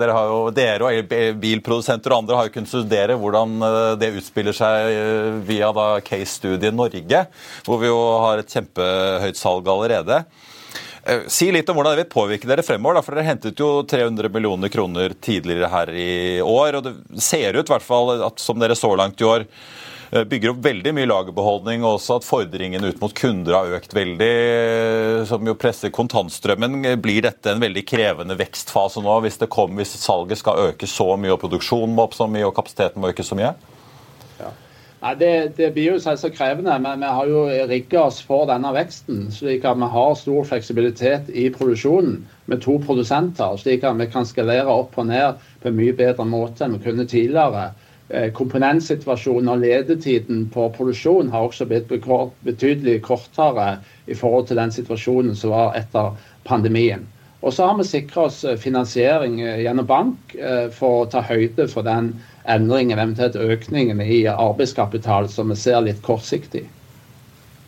Dere, 0.00 0.16
jo, 0.32 0.40
dere 0.56 0.88
og 0.88 1.14
bilprodusenter 1.38 2.10
og 2.10 2.24
andre 2.24 2.40
har 2.40 2.48
jo 2.48 2.54
kunnet 2.56 2.72
studere 2.72 3.18
hvordan 3.22 3.54
eh, 3.68 3.92
det 4.02 4.10
utspiller 4.18 4.56
seg 4.56 4.90
eh, 4.90 5.30
via 5.46 5.70
case-studien 6.02 6.74
Norge, 6.74 7.22
hvor 7.68 7.78
vi 7.78 7.86
jo 7.86 8.02
har 8.24 8.42
et 8.42 8.58
kjempehøyt 8.58 9.38
salg 9.38 9.70
allerede. 9.70 10.24
Eh, 11.06 11.28
si 11.30 11.52
litt 11.54 11.70
om 11.70 11.78
hvordan 11.78 11.94
det 11.94 12.02
vil 12.02 12.14
påvirke 12.18 12.50
dere 12.50 12.66
fremover. 12.66 12.98
For 13.06 13.14
Dere 13.14 13.30
hentet 13.30 13.62
jo 13.62 13.84
300 13.86 14.26
millioner 14.34 14.74
kroner 14.74 15.14
tidligere 15.14 15.70
her 15.70 15.94
i 15.94 16.14
år. 16.42 16.80
og 16.80 16.88
Det 16.90 17.22
ser 17.22 17.62
ut 17.62 17.70
hvert 17.70 17.92
fall 17.94 18.16
at 18.18 18.42
som 18.42 18.58
dere 18.58 18.74
så 18.74 18.90
langt 18.98 19.22
i 19.22 19.30
år 19.36 19.46
Eh, 19.46 19.87
bygger 20.10 20.54
opp 20.54 20.60
veldig 20.64 20.92
mye 20.96 21.08
lagerbeholdning, 21.08 21.84
og 21.84 21.98
også 21.98 22.18
at 22.18 22.26
fordringen 22.26 22.84
ut 22.84 23.00
mot 23.02 23.14
kunder 23.16 23.56
har 23.58 23.74
økt 23.78 23.94
veldig, 23.96 24.30
eh, 24.32 25.24
som 25.28 25.44
jo 25.46 25.56
presser 25.58 25.92
kontantstrømmen. 25.94 26.80
Blir 27.04 27.24
dette 27.28 27.52
en 27.52 27.62
veldig 27.62 27.84
krevende 27.88 28.38
vekstfase 28.38 29.04
nå, 29.04 29.18
hvis, 29.24 29.40
kommer, 29.48 29.82
hvis 29.82 29.98
salget 30.00 30.40
skal 30.40 30.70
øke 30.70 30.88
så 30.88 31.14
mye, 31.16 31.34
og 31.34 31.42
produksjonen 31.44 31.96
må 31.96 32.08
opp 32.08 32.16
så 32.16 32.28
mye, 32.30 32.46
og 32.48 32.56
kapasiteten 32.56 33.02
må 33.02 33.12
øke 33.12 33.26
så 33.26 33.38
mye? 33.38 33.54
Nei, 34.98 35.12
det, 35.14 35.32
det, 35.54 35.68
blir 35.76 35.92
jo 35.92 35.98
så 36.02 36.30
krevende, 36.34 36.74
men 36.82 37.04
vi 37.04 37.10
har 37.14 37.28
jo 37.30 37.44
rigga 37.70 38.00
oss 38.08 38.18
for 38.26 38.48
denne 38.50 38.72
veksten. 38.74 39.28
Slik 39.30 39.66
at 39.68 39.78
vi 39.78 39.90
har 39.92 40.16
stor 40.18 40.48
fleksibilitet 40.48 41.28
i 41.30 41.46
produksjonen 41.54 42.24
med 42.50 42.64
to 42.64 42.80
produsenter. 42.82 43.54
Slik 43.62 43.86
at 43.86 43.94
vi 44.00 44.08
kan 44.10 44.26
skalere 44.26 44.66
opp 44.66 44.98
og 44.98 45.06
ned 45.12 45.38
på 45.62 45.70
en 45.70 45.78
mye 45.78 45.94
bedre 45.94 46.26
måte 46.26 46.66
enn 46.66 46.74
vi 46.74 46.82
kunne 46.88 47.06
tidligere. 47.06 47.68
Eh, 48.08 48.30
komponentsituasjonen 48.32 49.50
og 49.52 49.60
ledetiden 49.60 50.46
på 50.48 50.70
produksjon 50.72 51.28
har 51.28 51.44
også 51.44 51.66
blitt 51.68 51.90
betydelig 52.46 53.02
kortere 53.04 53.82
i 54.08 54.16
forhold 54.16 54.46
til 54.48 54.56
den 54.56 54.72
situasjonen 54.72 55.34
som 55.36 55.52
var 55.52 55.74
etter 55.76 56.14
pandemien. 56.48 57.04
Og 57.44 57.52
så 57.52 57.66
har 57.68 57.76
vi 57.76 57.84
sikra 57.84 58.24
oss 58.30 58.40
eh, 58.48 58.56
finansiering 58.56 59.42
eh, 59.42 59.60
gjennom 59.66 59.86
bank 59.86 60.32
for 60.72 61.02
å 61.02 61.10
ta 61.12 61.20
høyde 61.20 61.66
for 61.68 61.84
den 61.84 62.14
endringen, 62.48 62.96
eventuelt 62.96 63.36
økningen 63.36 64.00
i 64.00 64.22
arbeidskapital 64.32 65.28
som 65.28 65.52
vi 65.52 65.58
ser 65.60 65.82
litt 65.84 66.00
kortsiktig. 66.06 66.64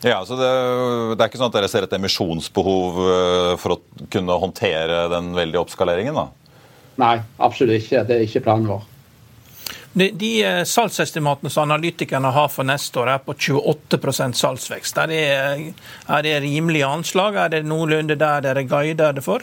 Ja, 0.00 0.22
så 0.24 0.38
det, 0.40 0.48
det, 0.48 1.20
er 1.20 1.28
ikke 1.28 1.42
sånn 1.42 1.50
at 1.52 1.58
dere 1.58 1.68
ser 1.68 1.84
et 1.84 1.92
emisjonsbehov 1.92 3.02
for 3.60 3.74
å 3.76 4.06
kunne 4.08 4.38
håndtere 4.40 5.02
den 5.12 5.34
veldige 5.36 5.60
oppskaleringen? 5.60 6.16
da? 6.16 6.56
Nei, 7.04 7.18
absolutt 7.36 7.82
ikke. 7.82 8.06
Det 8.08 8.16
er 8.16 8.24
ikke 8.24 8.40
planen 8.48 8.70
vår. 8.72 8.88
De, 9.92 10.10
de 10.14 10.44
eh, 10.44 10.64
salgsestimatene 10.64 11.50
som 11.50 11.66
analytikerne 11.66 12.30
har 12.30 12.50
for 12.52 12.66
neste 12.66 13.00
år, 13.02 13.14
er 13.16 13.22
på 13.26 13.34
28 13.34 14.32
salgsvekst. 14.38 15.00
Er 15.02 15.10
det, 15.10 15.22
er 16.06 16.26
det 16.26 16.36
rimelige 16.44 16.86
anslag? 16.86 17.34
Er 17.34 17.48
det 17.56 17.64
noenlunde 17.66 18.14
der 18.18 18.44
dere 18.44 18.62
guider 18.70 19.16
det 19.16 19.24
for? 19.26 19.42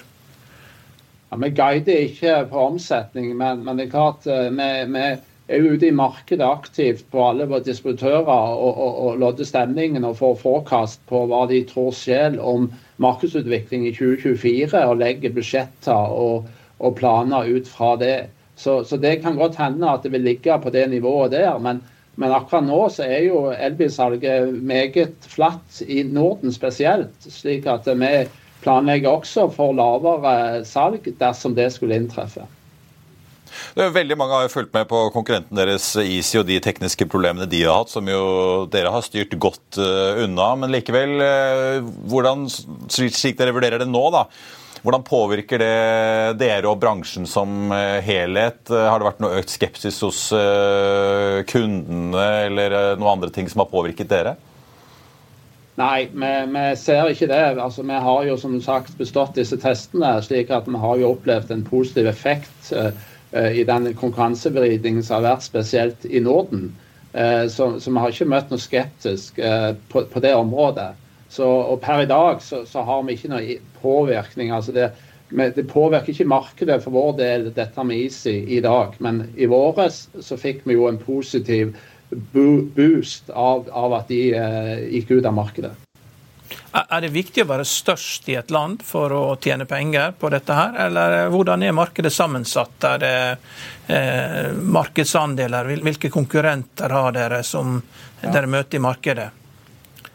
Ja, 1.30 1.38
Vi 1.38 1.50
guider 1.50 2.06
ikke 2.06 2.46
på 2.52 2.68
omsetning, 2.70 3.34
men, 3.38 3.66
men 3.66 3.78
det 3.78 3.90
er 3.90 3.96
klart 3.98 4.28
eh, 4.32 4.48
vi, 4.94 5.18
er 5.48 5.64
ute 5.64 5.88
i 5.88 5.96
markedet 5.96 6.48
aktivt 6.48 7.04
på 7.12 7.24
alle 7.24 7.48
våre 7.48 7.64
distributører 7.64 8.32
og, 8.32 8.72
og, 8.72 8.96
og 9.04 9.20
lodder 9.20 9.48
stemningen 9.48 10.08
og 10.08 10.18
får 10.20 10.40
forecast 10.42 11.04
på 11.12 11.26
hva 11.28 11.46
de 11.52 11.62
tror 11.68 11.92
skjer 11.96 12.40
om 12.40 12.70
markedsutvikling 13.04 13.86
i 13.88 13.94
2024, 13.96 14.80
og 14.84 15.00
legger 15.04 15.36
budsjetter 15.36 16.16
og, 16.16 16.48
og 16.80 16.98
planer 17.00 17.52
ut 17.52 17.68
fra 17.68 17.96
det. 18.00 18.16
Så, 18.58 18.82
så, 18.90 18.98
det 18.98 19.20
kan 19.22 19.38
godt 19.38 19.60
hende 19.62 19.90
at 19.92 20.04
det 20.04 20.12
vil 20.16 20.26
ligge 20.26 20.58
på 20.64 20.74
det 20.74 20.88
nivået 20.90 21.36
der. 21.36 21.60
Men, 21.62 21.84
men 22.18 22.34
akkurat 22.34 22.66
nå 22.66 22.82
så 22.90 23.06
er 23.06 23.28
jo 23.28 23.46
elbilsalget 23.54 24.52
meget 24.66 25.30
flatt 25.30 25.82
i 25.86 26.02
Norden 26.04 26.54
spesielt. 26.54 27.14
Slik 27.22 27.70
at 27.70 27.88
vi 27.88 28.12
planlegger 28.66 29.14
også 29.14 29.48
for 29.54 29.78
lavere 29.78 30.66
salg 30.66 31.06
dersom 31.20 31.54
det 31.58 31.70
skulle 31.76 32.00
inntreffe. 32.02 32.48
Det 33.78 33.86
er 33.86 33.94
Veldig 33.94 34.18
mange 34.20 34.36
har 34.36 34.46
jo 34.48 34.52
fulgt 34.52 34.74
med 34.76 34.90
på 34.90 35.06
konkurrenten 35.14 35.58
deres 35.58 35.86
Easy 36.02 36.36
og 36.42 36.50
de 36.50 36.58
tekniske 36.62 37.08
problemene 37.10 37.48
de 37.50 37.62
har 37.64 37.78
hatt, 37.80 37.94
som 37.94 38.10
jo 38.10 38.66
dere 38.74 38.92
har 38.92 39.06
styrt 39.06 39.38
godt 39.40 39.80
unna. 40.26 40.50
Men 40.60 40.74
likevel, 40.74 41.22
hvordan, 42.10 42.48
slik 42.92 43.38
dere 43.40 43.56
vurderer 43.56 43.82
det 43.82 43.90
nå, 43.90 44.04
da, 44.14 44.26
hvordan 44.84 45.04
påvirker 45.06 45.62
det 45.62 46.40
dere 46.42 46.70
og 46.70 46.80
bransjen 46.82 47.28
som 47.30 47.72
eh, 47.74 48.00
helhet? 48.06 48.68
Har 48.70 49.00
det 49.00 49.08
vært 49.08 49.24
noe 49.24 49.40
økt 49.40 49.54
skepsis 49.54 50.00
hos 50.06 50.20
eh, 50.36 51.44
kundene 51.50 52.26
eller 52.48 52.76
eh, 52.76 52.92
noen 53.00 53.18
andre 53.18 53.32
ting 53.34 53.50
som 53.52 53.64
har 53.64 53.72
påvirket 53.72 54.12
dere? 54.12 54.36
Nei, 55.78 56.08
vi, 56.10 56.32
vi, 56.54 56.66
ser 56.82 57.12
ikke 57.12 57.30
det. 57.30 57.42
Altså, 57.62 57.86
vi 57.86 58.02
har 58.08 58.26
jo 58.26 58.38
som 58.42 58.56
sagt 58.66 58.98
bestått 58.98 59.38
disse 59.38 59.60
testene, 59.62 60.16
slik 60.26 60.50
at 60.54 60.66
vi 60.70 60.82
har 60.82 61.02
jo 61.02 61.12
opplevd 61.14 61.54
en 61.54 61.66
positiv 61.68 62.10
effekt 62.10 62.72
i 62.74 63.62
den 63.68 63.92
konkurransevridningen 64.00 65.06
som 65.06 65.20
har 65.20 65.36
vært 65.36 65.46
spesielt 65.46 66.08
i 66.10 66.24
Norden. 66.24 66.72
Så, 67.14 67.68
så, 67.78 67.92
vi 67.92 68.02
har 68.02 68.10
ikke 68.10 68.30
møtt 68.32 68.50
noe 68.50 68.64
skeptisk 68.64 69.38
på, 69.38 70.02
på, 70.10 70.24
det 70.24 70.34
området. 70.34 70.96
Så, 71.30 71.48
og 71.48 71.82
Per 71.84 72.06
i 72.06 72.10
dag 72.10 72.42
så, 72.42 72.64
så, 72.66 72.84
har 72.88 73.04
vi 73.04 73.18
ikke 73.18 73.32
noe 73.34 73.58
påvirkning. 73.82 74.52
altså 74.52 74.72
det, 74.72 74.92
det 75.30 75.68
påvirker 75.68 76.14
ikke 76.14 76.30
markedet 76.32 76.80
for 76.84 76.96
vår 76.96 77.18
del, 77.20 77.50
dette 77.56 77.84
med 77.84 78.00
Easy 78.00 78.38
i 78.48 78.62
dag. 78.64 78.96
Men 79.04 79.26
i 79.36 79.50
våres 79.50 80.08
så 80.20 80.40
fikk 80.40 80.64
vi 80.66 80.78
jo 80.78 80.88
en 80.88 81.02
positiv 81.02 81.76
boost 82.10 83.30
av, 83.30 83.68
av 83.72 84.00
at 84.00 84.08
de 84.08 84.22
eh, 84.32 84.88
gikk 84.96 85.18
ut 85.18 85.26
av 85.28 85.36
markedet. 85.36 85.74
Er 86.78 87.02
det 87.02 87.10
viktig 87.12 87.44
å 87.44 87.50
være 87.50 87.66
størst 87.68 88.28
i 88.32 88.36
et 88.38 88.52
land 88.54 88.84
for 88.86 89.12
å 89.16 89.22
tjene 89.42 89.66
penger 89.68 90.14
på 90.20 90.30
dette 90.32 90.56
her, 90.56 90.76
eller 90.88 91.16
eh, 91.18 91.30
hvordan 91.34 91.64
er 91.66 91.76
markedet 91.76 92.14
sammensatt? 92.14 92.78
Er 92.88 93.02
det 93.04 93.16
eh, 93.92 94.54
markedsandeler? 94.56 95.74
Hvilke 95.84 96.12
konkurrenter 96.14 96.96
har 96.96 97.16
dere 97.16 97.42
som 97.48 97.80
ja. 98.22 98.32
dere 98.32 98.52
møter 98.52 98.80
i 98.80 98.84
markedet? 98.88 99.28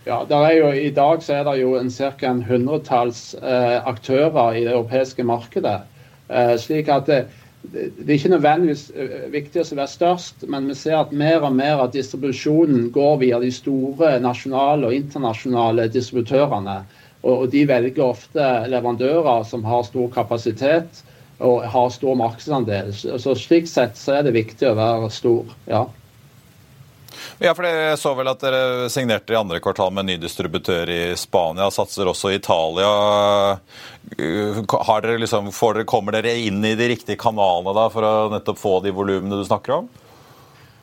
Ja, 0.04 0.26
jo, 0.50 0.72
I 0.72 0.90
dag 0.90 1.22
så 1.22 1.36
er 1.36 1.44
det 1.46 1.60
jo 1.60 1.76
en 1.78 1.90
ca. 1.90 2.10
en 2.26 2.42
hundretalls 2.42 3.34
eh, 3.34 3.78
aktører 3.86 4.56
i 4.58 4.64
det 4.64 4.72
europeiske 4.72 5.22
markedet. 5.22 5.78
Eh, 6.28 6.56
slik 6.58 6.88
at 6.90 7.06
det, 7.06 7.20
det, 7.62 8.08
er 8.08 8.16
ikke 8.16 8.32
nødvendigvis 8.32 8.88
eh, 8.98 9.28
viktig 9.30 9.62
å 9.62 9.78
være 9.78 9.92
størst, 9.92 10.42
men 10.50 10.66
vi 10.66 10.74
ser 10.74 10.98
at 10.98 11.14
mer 11.14 11.46
og 11.46 11.54
mer 11.54 11.84
av 11.84 11.92
distribusjonen 11.94 12.90
går 12.90 13.20
via 13.22 13.38
de 13.38 13.52
store 13.54 14.16
nasjonale 14.24 14.90
og 14.90 14.98
internasjonale 14.98 15.86
distributørene. 15.94 16.80
Og, 17.22 17.32
og 17.36 17.48
de 17.54 17.62
velger 17.70 18.02
ofte 18.02 18.50
leverandører 18.74 19.46
som 19.46 19.62
har 19.70 19.86
stor 19.86 20.10
kapasitet 20.10 21.04
og 21.38 21.62
har 21.70 21.90
stor 21.94 22.18
markedsandel. 22.18 22.90
Så 22.94 23.38
Slik 23.38 23.70
sett 23.70 23.94
så 23.98 24.18
er 24.18 24.26
det 24.26 24.34
viktig 24.34 24.66
å 24.66 24.78
være 24.78 25.14
stor. 25.14 25.58
ja. 25.70 25.86
Ja, 27.42 27.54
for 27.54 27.66
Jeg 27.66 27.98
så 27.98 28.12
vel 28.18 28.30
at 28.30 28.42
dere 28.42 28.90
signerte 28.92 29.34
i 29.34 29.38
andre 29.38 29.60
kvartal 29.62 29.92
med 29.94 30.04
en 30.04 30.12
ny 30.12 30.18
distributør 30.22 30.90
i 30.92 31.00
Spania. 31.18 31.70
Satser 31.74 32.10
også 32.10 32.32
i 32.32 32.38
Italia. 32.38 32.90
Dere 34.18 35.16
liksom, 35.20 35.50
dere, 35.50 35.86
kommer 35.88 36.16
dere 36.18 36.36
inn 36.38 36.62
i 36.64 36.76
de 36.78 36.92
riktige 36.92 37.20
kanalene 37.20 37.74
da, 37.76 37.88
for 37.92 38.06
å 38.06 38.12
nettopp 38.32 38.60
få 38.60 38.76
de 38.84 38.94
volumene 38.94 39.40
du 39.40 39.46
snakker 39.48 39.80
om? 39.80 39.90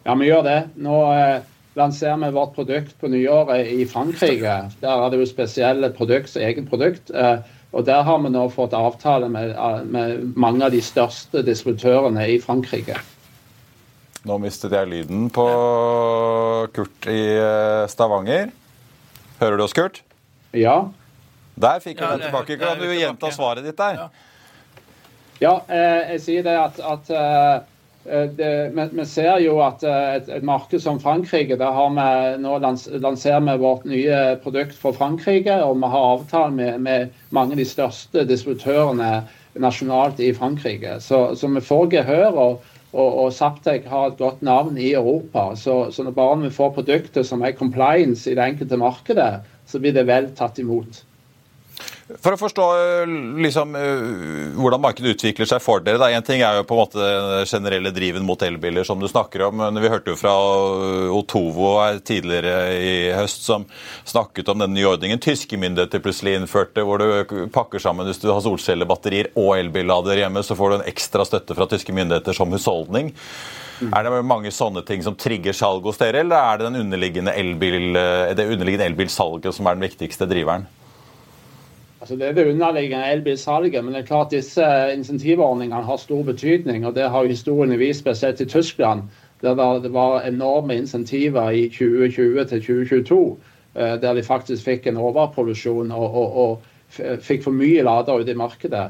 Ja, 0.03 0.15
vi 0.15 0.29
gjør 0.29 0.43
det. 0.45 0.57
Nå 0.81 0.97
eh, 1.13 1.37
lanserer 1.79 2.17
vi 2.23 2.33
vårt 2.35 2.55
produkt 2.55 2.97
på 2.99 3.11
nyåret 3.11 3.71
i 3.71 3.85
Frankrike. 3.87 4.57
Der 4.81 5.05
er 5.05 5.11
det 5.11 5.21
jo 5.21 5.29
spesielle 5.29 5.91
produkt, 5.95 6.35
eget 6.39 6.69
produkt. 6.71 7.13
Eh, 7.13 7.37
og 7.71 7.85
Der 7.85 8.01
har 8.01 8.17
vi 8.23 8.31
nå 8.33 8.47
fått 8.49 8.73
avtale 8.73 9.29
med, 9.29 9.53
med 9.85 10.35
mange 10.35 10.65
av 10.65 10.73
de 10.73 10.81
største 10.81 11.43
distributørene 11.45 12.25
i 12.33 12.39
Frankrike. 12.41 12.97
Nå 14.27 14.35
mistet 14.43 14.73
jeg 14.75 14.89
lyden 14.91 15.27
på 15.31 15.45
Kurt 16.75 17.07
i 17.07 17.21
eh, 17.39 17.85
Stavanger. 17.87 18.49
Hører 19.39 19.55
du 19.55 19.63
oss, 19.63 19.75
Kurt? 19.75 20.01
Ja. 20.51 20.89
Der 21.59 21.79
fikk 21.79 22.01
vi 22.01 22.03
ja, 22.03 22.15
den 22.17 22.25
tilbake. 22.27 22.57
Kan 22.59 22.81
du 22.81 22.89
gjenta 22.91 23.31
svaret 23.31 23.63
ditt 23.63 23.79
der? 23.79 24.09
Ja, 25.39 25.53
eh, 25.71 26.15
jeg 26.15 26.23
sier 26.25 26.43
det 26.43 26.55
at, 26.59 26.81
at 26.83 27.11
eh, 27.15 28.25
det, 28.35 28.49
vi, 28.75 29.05
ser 29.07 29.37
jo 29.39 29.61
at 29.63 29.85
et, 29.87 30.27
et, 30.27 30.43
marked 30.43 30.83
som 30.83 30.99
Frankrike, 30.99 31.55
der 31.59 31.71
har 31.77 31.93
vi 31.95 32.09
nå 32.43 32.57
lans, 32.59 32.89
lanserer 32.99 33.45
vi 33.45 33.55
vårt 33.61 33.85
nye 33.87 34.17
produkt 34.43 34.75
for 34.81 34.97
Frankrike. 34.97 35.61
Og 35.63 35.79
vi 35.79 35.93
har 35.93 36.09
avtale 36.17 36.51
med, 36.57 36.81
med, 36.83 37.15
mange 37.31 37.55
av 37.55 37.63
de 37.63 37.67
største 37.69 38.25
distributørene 38.27 39.21
nasjonalt 39.59 40.19
i 40.19 40.33
Frankrike. 40.35 40.97
Så, 41.03 41.21
så 41.39 41.47
vi 41.55 41.63
får 41.63 41.87
gehør. 41.95 42.35
og 42.35 42.75
og, 42.93 43.09
og 43.23 43.33
Saptek 43.33 43.85
har 43.89 44.09
et 44.09 44.17
godt 44.17 44.41
navn 44.45 44.77
i 44.77 44.93
Europa. 44.93 45.51
Så, 45.55 45.91
så 45.91 46.05
når 46.05 46.15
bare 46.17 46.39
vi 46.41 46.53
får 46.53 46.73
produkter 46.79 47.25
som 47.27 47.43
er 47.45 47.57
compliance 47.57 48.29
i 48.29 48.35
det 48.37 48.45
enkelte 48.45 48.79
markedet, 48.81 49.31
så 49.69 49.81
blir 49.81 49.93
det 49.93 50.07
vel 50.09 50.31
tatt 50.37 50.57
imot. 50.61 51.03
For 52.09 52.33
å 52.33 52.39
forstå 52.41 52.63
eh, 52.73 53.11
liksom, 53.45 53.75
eh, 53.77 54.55
hvordan 54.57 54.81
markedet 54.81 55.13
utvikler 55.13 55.49
seg 55.49 55.61
for 55.61 55.83
dere. 55.85 56.09
Én 56.15 56.25
ting 56.25 56.41
er 56.41 56.57
jo 56.57 56.65
på 56.67 56.73
en 56.75 56.81
måte 56.81 56.97
den 57.05 57.49
generelle 57.49 57.91
driven 57.93 58.25
mot 58.25 58.41
elbiler, 58.41 58.87
som 58.87 59.01
du 59.01 59.07
snakker 59.09 59.45
om. 59.47 59.59
men 59.61 59.81
Vi 59.83 59.91
hørte 59.93 60.13
jo 60.13 60.19
fra 60.19 60.33
Otovo 61.13 61.75
tidligere 62.05 62.55
i 62.81 62.95
høst 63.13 63.45
som 63.45 63.67
snakket 64.09 64.49
om 64.49 64.65
den 64.65 64.73
nye 64.73 64.89
ordningen 64.89 65.21
tyske 65.21 65.59
myndigheter 65.59 66.01
plutselig 66.03 66.35
innførte, 66.39 66.83
hvor 66.85 67.01
du 67.01 67.47
pakker 67.53 67.81
sammen 67.83 68.09
hvis 68.09 68.21
du 68.23 68.29
har 68.31 68.41
solcellebatterier 68.43 69.31
og 69.37 69.55
elbillader 69.59 70.23
hjemme, 70.23 70.43
så 70.45 70.57
får 70.57 70.69
du 70.69 70.77
en 70.79 70.89
ekstra 70.89 71.25
støtte 71.27 71.57
fra 71.57 71.69
tyske 71.69 71.93
myndigheter 71.95 72.35
som 72.35 72.51
husholdning. 72.53 73.13
Mm. 73.79 73.93
Er 73.95 74.03
det 74.03 74.25
mange 74.27 74.51
sånne 74.51 74.83
ting 74.87 75.03
som 75.05 75.15
trigger 75.15 75.55
salg 75.55 75.85
hos 75.87 75.99
dere, 76.01 76.25
eller 76.25 76.41
er 76.41 76.59
det 76.59 76.67
den 76.67 76.81
underliggende 76.81 77.35
elbil, 77.37 77.95
eh, 77.95 78.33
det 78.35 78.49
underliggende 78.49 78.89
elbilsalget 78.89 79.55
som 79.55 79.69
er 79.69 79.77
den 79.77 79.87
viktigste 79.87 80.27
driveren? 80.27 80.67
Altså 82.01 82.15
Det 82.15 82.27
er 82.27 82.31
det 82.33 82.47
underliggende 82.47 83.11
elbilsalget, 83.11 83.83
men 83.83 83.93
det 83.93 84.01
er 84.01 84.05
klart 84.07 84.31
disse 84.31 84.63
insentivordningene 84.93 85.83
har 85.83 85.97
stor 85.97 86.23
betydning. 86.23 86.85
og 86.85 86.95
Det 86.95 87.09
har 87.09 87.25
historien 87.25 87.79
vist, 87.79 87.99
spesielt 87.99 88.41
i 88.41 88.45
Tyskland, 88.45 89.01
der 89.41 89.79
det 89.79 89.93
var 89.93 90.21
enorme 90.21 90.75
insentiver 90.75 91.49
i 91.49 91.69
2020 91.69 92.45
til 92.45 92.61
2022. 92.61 93.37
Eh, 93.75 94.01
der 94.01 94.13
de 94.13 94.23
faktisk 94.23 94.63
fikk 94.63 94.87
en 94.87 94.97
overproduksjon 94.97 95.91
og, 95.91 96.15
og, 96.15 96.37
og 96.37 96.61
fikk 97.21 97.43
for 97.43 97.51
mye 97.51 97.83
lader 97.83 98.23
ute 98.23 98.31
i 98.31 98.35
markedet. 98.35 98.89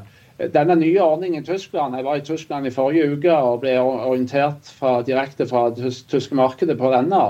Denne 0.54 0.76
nye 0.80 1.02
ordningen 1.02 1.42
i 1.42 1.46
Tyskland, 1.46 1.96
Jeg 1.96 2.04
var 2.04 2.16
i 2.16 2.20
Tyskland 2.24 2.66
i 2.66 2.70
forrige 2.70 3.12
uke 3.12 3.32
og 3.32 3.60
ble 3.60 3.74
orientert 3.80 4.70
fra, 4.78 5.02
direkte 5.02 5.46
fra 5.46 5.68
det 5.70 5.92
tyske 6.08 6.34
markedet 6.34 6.78
på 6.78 6.92
denne. 6.92 7.20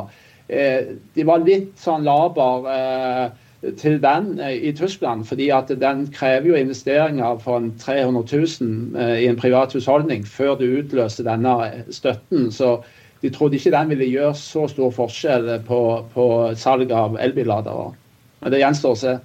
Eh, 0.49 0.95
de 1.15 1.27
var 1.27 1.43
litt 1.43 1.79
sånn 1.79 2.07
laber 2.07 2.69
eh, 2.71 3.31
til 3.61 4.03
den 4.03 4.41
eh, 4.41 4.57
i 4.69 4.73
Tyskland, 4.77 5.25
fordi 5.25 5.51
at 5.53 5.69
den 5.81 6.07
krever 6.13 6.49
jo 6.49 6.57
investeringer 6.57 7.39
for 7.39 7.63
300 7.79 8.25
000 8.61 9.01
eh, 9.01 9.17
i 9.25 9.29
en 9.29 9.37
privat 9.37 9.73
husholdning 9.73 10.27
før 10.27 10.57
du 10.61 10.65
utløser 10.81 11.27
denne 11.29 11.85
støtten. 11.93 12.51
Så 12.53 12.79
de 13.21 13.31
trodde 13.31 13.59
ikke 13.59 13.73
den 13.75 13.91
ville 13.93 14.09
gjøre 14.09 14.35
så 14.35 14.69
stor 14.69 14.95
forskjell 14.97 15.59
på, 15.67 15.81
på 16.15 16.29
salg 16.57 16.93
av 16.93 17.19
elbilladere. 17.21 17.91
Men 18.41 18.55
det 18.55 18.63
gjenstår 18.63 18.95
å 18.97 19.01
se. 19.01 19.19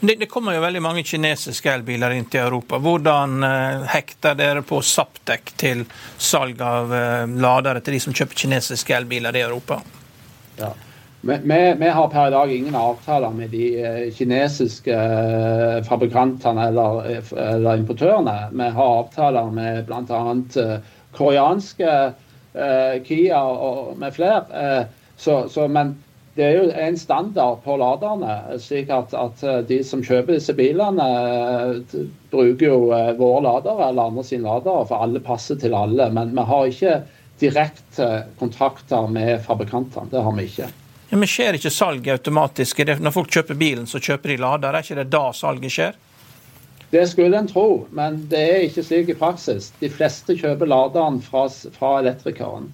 Det, 0.00 0.14
det, 0.14 0.28
kommer 0.30 0.54
jo 0.54 0.62
veldig 0.62 0.80
mange 0.80 1.02
kinesiske 1.04 1.72
elbiler 1.72 2.14
inn 2.14 2.28
til 2.30 2.44
Europa. 2.44 2.78
Hvordan 2.78 3.42
eh, 3.44 3.88
hekter 3.96 4.38
dere 4.38 4.62
på 4.62 4.78
Saptek 4.78 5.50
til 5.58 5.82
salg 6.16 6.62
av 6.62 6.94
ladere 7.34 7.82
til 7.82 7.98
de 7.98 8.00
som 8.06 8.14
kjøper 8.14 8.44
kinesiske 8.44 8.94
elbiler 8.94 9.36
i 9.36 9.42
Europa? 9.42 9.80
Ja. 10.60 10.70
Vi, 11.22 11.74
vi, 11.78 11.88
har 11.88 12.08
per 12.08 12.28
i 12.28 12.30
dag 12.30 12.52
ingen 12.52 12.74
avtaler 12.74 13.30
med 13.30 13.50
de 13.52 13.64
eh, 13.84 14.12
kinesiske 14.16 14.94
eh, 14.94 15.82
fabrikantene 15.84 16.70
eller, 16.70 17.10
eh, 17.12 17.32
eller 17.44 17.76
importørene. 17.76 18.36
Vi 18.56 18.68
har 18.76 18.94
avtaler 19.02 19.50
med 19.52 19.82
bl.a. 19.90 20.78
koreanske 21.12 21.90
eh, 21.90 23.02
Kia 23.04 23.42
og 23.44 23.98
med 24.00 24.16
flere. 24.16 24.86
Så, 25.20 25.42
så, 25.52 25.68
men 25.68 25.98
det 26.38 26.46
er 26.46 26.56
jo 26.56 26.72
en 26.72 26.96
standard 26.96 27.60
på 27.66 27.76
laderne, 27.76 28.56
slik 28.62 28.88
at, 28.88 29.12
at 29.12 29.44
de 29.68 29.82
som 29.84 30.00
kjøper 30.00 30.38
disse 30.38 30.56
bilene, 30.56 31.04
bruker 32.32 32.64
jo 32.64 32.78
våre 33.20 33.44
ladere 33.44 33.90
eller 33.90 34.08
andre 34.08 34.24
sine 34.24 34.48
ladere, 34.48 34.88
for 34.88 35.04
alle 35.04 35.20
passer 35.20 35.60
til 35.60 35.76
alle. 35.76 36.08
Men 36.16 36.32
vi 36.32 36.48
har 36.54 36.72
ikke 36.72 37.00
direkte 37.44 38.12
kontrakter 38.40 39.10
med 39.12 39.42
fabrikantene. 39.44 40.08
Det 40.08 40.24
har 40.24 40.38
vi 40.38 40.48
ikke. 40.48 40.70
Ja, 41.10 41.18
men 41.18 41.26
Skjer 41.26 41.56
ikke 41.58 41.72
salget 41.74 42.12
automatisk? 42.14 42.84
Når 42.86 43.14
folk 43.14 43.32
kjøper 43.34 43.58
bilen, 43.58 43.88
så 43.90 43.98
kjøper 43.98 44.30
de 44.30 44.36
lader. 44.44 44.76
Er 44.76 44.84
ikke 44.86 45.00
det 45.00 45.10
da 45.10 45.24
salget 45.34 45.74
skjer? 45.74 45.98
Det 46.90 47.02
skulle 47.10 47.38
en 47.38 47.50
tro, 47.50 47.86
men 47.94 48.24
det 48.30 48.38
er 48.40 48.64
ikke 48.66 48.82
slik 48.86 49.10
i 49.10 49.18
praksis. 49.18 49.70
De 49.82 49.90
fleste 49.90 50.34
kjøper 50.38 50.70
laderen 50.70 51.20
fra, 51.22 51.44
fra 51.74 51.96
elektrikeren. 52.00 52.70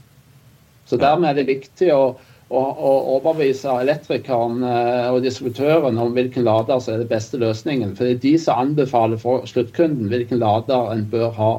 Så 0.88 0.96
dermed 1.00 1.30
er 1.30 1.40
det 1.40 1.48
viktig 1.48 1.88
å, 1.92 2.02
å, 2.48 2.60
å 2.60 2.92
overbevise 3.16 3.72
elektrikeren 3.82 4.62
eh, 4.64 5.08
og 5.12 5.24
distributøren 5.24 5.98
om 6.00 6.12
hvilken 6.16 6.46
lader 6.46 6.80
som 6.80 6.94
er 6.94 7.02
den 7.02 7.10
beste 7.10 7.40
løsningen. 7.40 7.96
For 7.96 8.06
det 8.06 8.18
er 8.18 8.22
de 8.24 8.34
som 8.40 8.62
anbefaler 8.66 9.20
for 9.20 9.48
sluttkunden 9.48 10.12
hvilken 10.12 10.40
lader 10.44 10.92
en 10.92 11.04
bør 11.12 11.32
ha. 11.40 11.52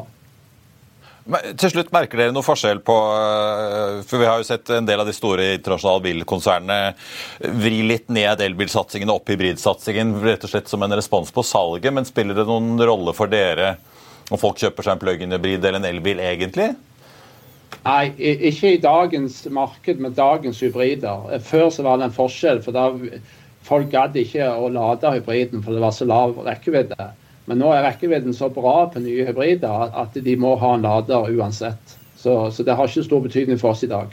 Til 1.27 1.71
slutt, 1.73 1.89
Merker 1.91 2.21
dere 2.21 2.31
noe 2.31 2.45
forskjell 2.45 2.79
på 2.87 2.95
eh, 2.95 3.97
For 4.07 4.21
vi 4.21 4.27
har 4.29 4.39
jo 4.39 4.47
sett 4.47 4.69
en 4.71 4.87
del 4.87 5.01
av 5.03 5.09
de 5.09 5.15
store 5.15 5.49
internasjonale 5.57 6.03
bilkonsernene 6.05 6.77
vri 7.59 7.81
litt 7.83 8.07
ned 8.13 8.43
elbilsatsingen 8.45 9.11
og 9.11 9.21
opp 9.21 9.31
hybridsatsingen 9.33 10.15
rett 10.23 10.45
og 10.47 10.53
slett 10.53 10.71
som 10.71 10.85
en 10.85 10.95
respons 10.95 11.33
på 11.35 11.43
salget. 11.43 11.91
Men 11.93 12.07
spiller 12.07 12.37
det 12.37 12.47
noen 12.47 12.79
rolle 12.79 13.15
for 13.17 13.31
dere 13.31 13.75
om 14.31 14.39
folk 14.39 14.59
kjøper 14.59 14.87
seg 14.87 14.95
en 14.95 15.03
plug-in 15.03 15.35
hybrid 15.35 15.63
eller 15.63 15.81
en 15.81 15.89
elbil, 15.89 16.21
egentlig? 16.23 16.71
Nei, 17.83 18.05
ikke 18.19 18.73
i 18.73 18.79
dagens 18.83 19.41
marked 19.51 19.99
med 20.03 20.15
dagens 20.17 20.59
hybrider. 20.63 21.27
Før 21.43 21.69
så 21.71 21.83
var 21.87 21.99
det 21.99 22.09
en 22.09 22.15
forskjell. 22.15 22.63
for 22.63 22.75
da 22.75 22.89
Folk 23.67 23.89
gadd 23.91 24.15
ikke 24.15 24.45
å 24.47 24.69
lade 24.71 25.09
hybriden, 25.11 25.63
for 25.63 25.75
det 25.75 25.83
var 25.83 25.95
så 25.95 26.07
lav 26.07 26.37
rekkevidde. 26.45 27.09
Men 27.47 27.61
nå 27.63 27.71
er 27.71 27.85
rekkevidden 27.85 28.35
så 28.35 28.49
bra 28.51 28.89
på 28.91 28.99
nye 28.99 29.23
hybrider 29.27 29.93
at 29.95 30.17
de 30.19 30.35
må 30.39 30.57
ha 30.59 30.73
en 30.75 30.83
lader 30.83 31.29
uansett. 31.31 31.97
Så, 32.17 32.51
så 32.51 32.63
det 32.67 32.75
har 32.75 32.89
ikke 32.89 33.05
stor 33.05 33.21
betydning 33.23 33.59
for 33.61 33.71
oss 33.71 33.85
i 33.87 33.91
dag. 33.91 34.11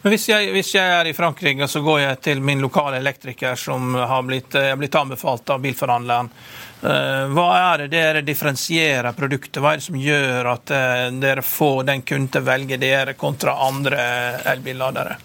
Men 0.00 0.14
hvis 0.14 0.28
jeg, 0.30 0.48
hvis 0.54 0.70
jeg, 0.76 0.86
er 0.86 1.08
i 1.10 1.12
Frankrike, 1.16 1.66
så 1.68 1.80
går 1.82 1.98
jeg 2.00 2.18
til 2.22 2.40
min 2.40 2.60
lokale 2.62 3.00
elektriker 3.02 3.58
som 3.58 3.96
har 3.98 4.22
blitt, 4.22 4.54
blitt 4.78 4.96
anbefalt 4.96 5.50
av 5.50 5.60
bilforhandleren. 5.64 6.30
Eh, 6.86 7.24
hva 7.34 7.46
er 7.58 7.84
det 7.84 7.88
dere 7.96 8.22
differensierer 8.24 9.16
produktet? 9.18 9.58
Hva 9.60 9.74
er 9.74 9.80
det 9.80 9.86
som 9.88 9.98
gjør 9.98 10.50
at 10.52 10.72
eh, 10.72 11.06
dere 11.20 11.42
får 11.42 11.88
den 11.90 12.04
kunden 12.06 12.30
til 12.30 12.44
å 12.44 12.48
velge 12.48 12.78
dere 12.80 13.16
kontra 13.18 13.58
andre 13.66 14.04
elbilladere? 14.54 15.16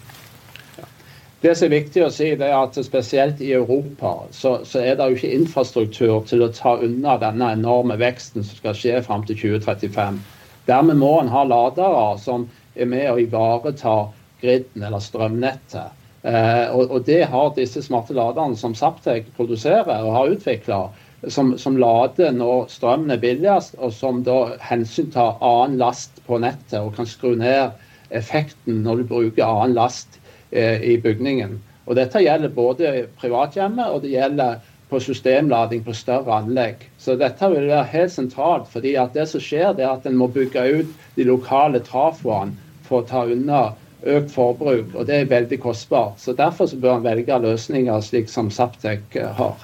Det 1.42 1.56
som 1.58 1.66
er 1.66 1.72
viktig 1.72 2.04
å 2.06 2.10
si, 2.14 2.28
det 2.38 2.46
er 2.46 2.54
at 2.54 2.76
spesielt 2.86 3.40
i 3.42 3.48
Europa 3.56 4.12
så, 4.30 4.60
så, 4.62 4.78
er 4.78 4.94
det 4.94 5.08
jo 5.10 5.16
ikke 5.16 5.38
infrastruktur 5.40 6.20
til 6.28 6.44
å 6.44 6.52
ta 6.54 6.76
unna 6.78 7.16
denne 7.18 7.48
enorme 7.56 7.96
veksten 7.98 8.46
som 8.46 8.60
skal 8.60 8.76
skje 8.78 9.00
fram 9.02 9.24
til 9.26 9.40
2035. 9.40 10.20
Dermed 10.68 11.00
må 11.00 11.16
en 11.18 11.32
ha 11.32 11.42
ladere 11.42 12.04
som 12.22 12.46
er 12.78 12.86
med 12.92 13.10
å 13.10 13.18
ivareta 13.18 13.96
griden 14.38 14.86
eller 14.86 15.02
strømnettet. 15.02 15.98
Eh, 16.22 16.70
og, 16.70 16.86
og, 16.86 17.02
det 17.10 17.24
har 17.34 17.50
disse 17.58 17.82
smarte 17.82 18.14
laderne 18.14 18.54
som 18.58 18.78
Saptek 18.78 19.32
produserer 19.34 20.06
og 20.06 20.14
har 20.14 20.36
utvikla, 20.36 20.80
som, 21.26 21.56
som, 21.58 21.74
lader 21.74 22.30
når 22.38 22.70
strømmen 22.70 23.16
er 23.16 23.22
billigst, 23.22 23.74
og 23.82 23.90
som 23.98 24.22
da 24.22 24.54
hensyntar 24.62 25.42
annen 25.42 25.80
last 25.82 26.22
på 26.28 26.38
nettet 26.42 26.78
og 26.78 26.94
kan 26.94 27.10
skru 27.10 27.34
ned 27.34 27.74
effekten 28.14 28.84
når 28.86 29.02
du 29.02 29.10
bruker 29.16 29.48
annen 29.48 29.74
last 29.74 30.21
i 30.52 30.98
bygningen. 31.00 31.56
Og 31.86 31.96
Dette 31.96 32.20
gjelder 32.22 32.52
både 32.52 32.90
privathjemmet 33.18 33.88
og 33.88 34.02
det 34.04 34.12
gjelder 34.12 34.60
på 34.92 35.00
systemlading 35.00 35.84
på 35.84 35.94
større 35.96 36.36
anlegg. 36.42 36.82
Så 37.00 37.16
dette 37.16 37.48
vil 37.48 37.70
være 37.70 37.88
helt 37.94 38.12
sentralt. 38.12 38.68
fordi 38.68 38.94
at 39.00 39.14
det 39.14 39.24
som 39.28 39.40
skjer, 39.40 39.72
det 39.72 39.86
er 39.86 39.94
at 39.94 40.06
en 40.06 40.18
må 40.20 40.28
bygge 40.28 40.66
ut 40.80 40.90
de 41.16 41.24
lokale 41.24 41.80
trafoene 41.80 42.52
for 42.84 43.00
å 43.00 43.08
ta 43.08 43.24
unna 43.24 43.62
økt 44.02 44.32
forbruk, 44.34 44.94
og 44.94 45.06
det 45.06 45.16
er 45.16 45.30
veldig 45.30 45.60
kostbart. 45.62 46.20
Så 46.20 46.32
Derfor 46.36 46.66
så 46.66 46.76
bør 46.76 46.98
en 46.98 47.04
velge 47.04 47.38
løsninger 47.38 48.00
slik 48.00 48.28
som 48.28 48.50
Saptek 48.50 49.16
eh, 49.16 49.30
har. 49.38 49.54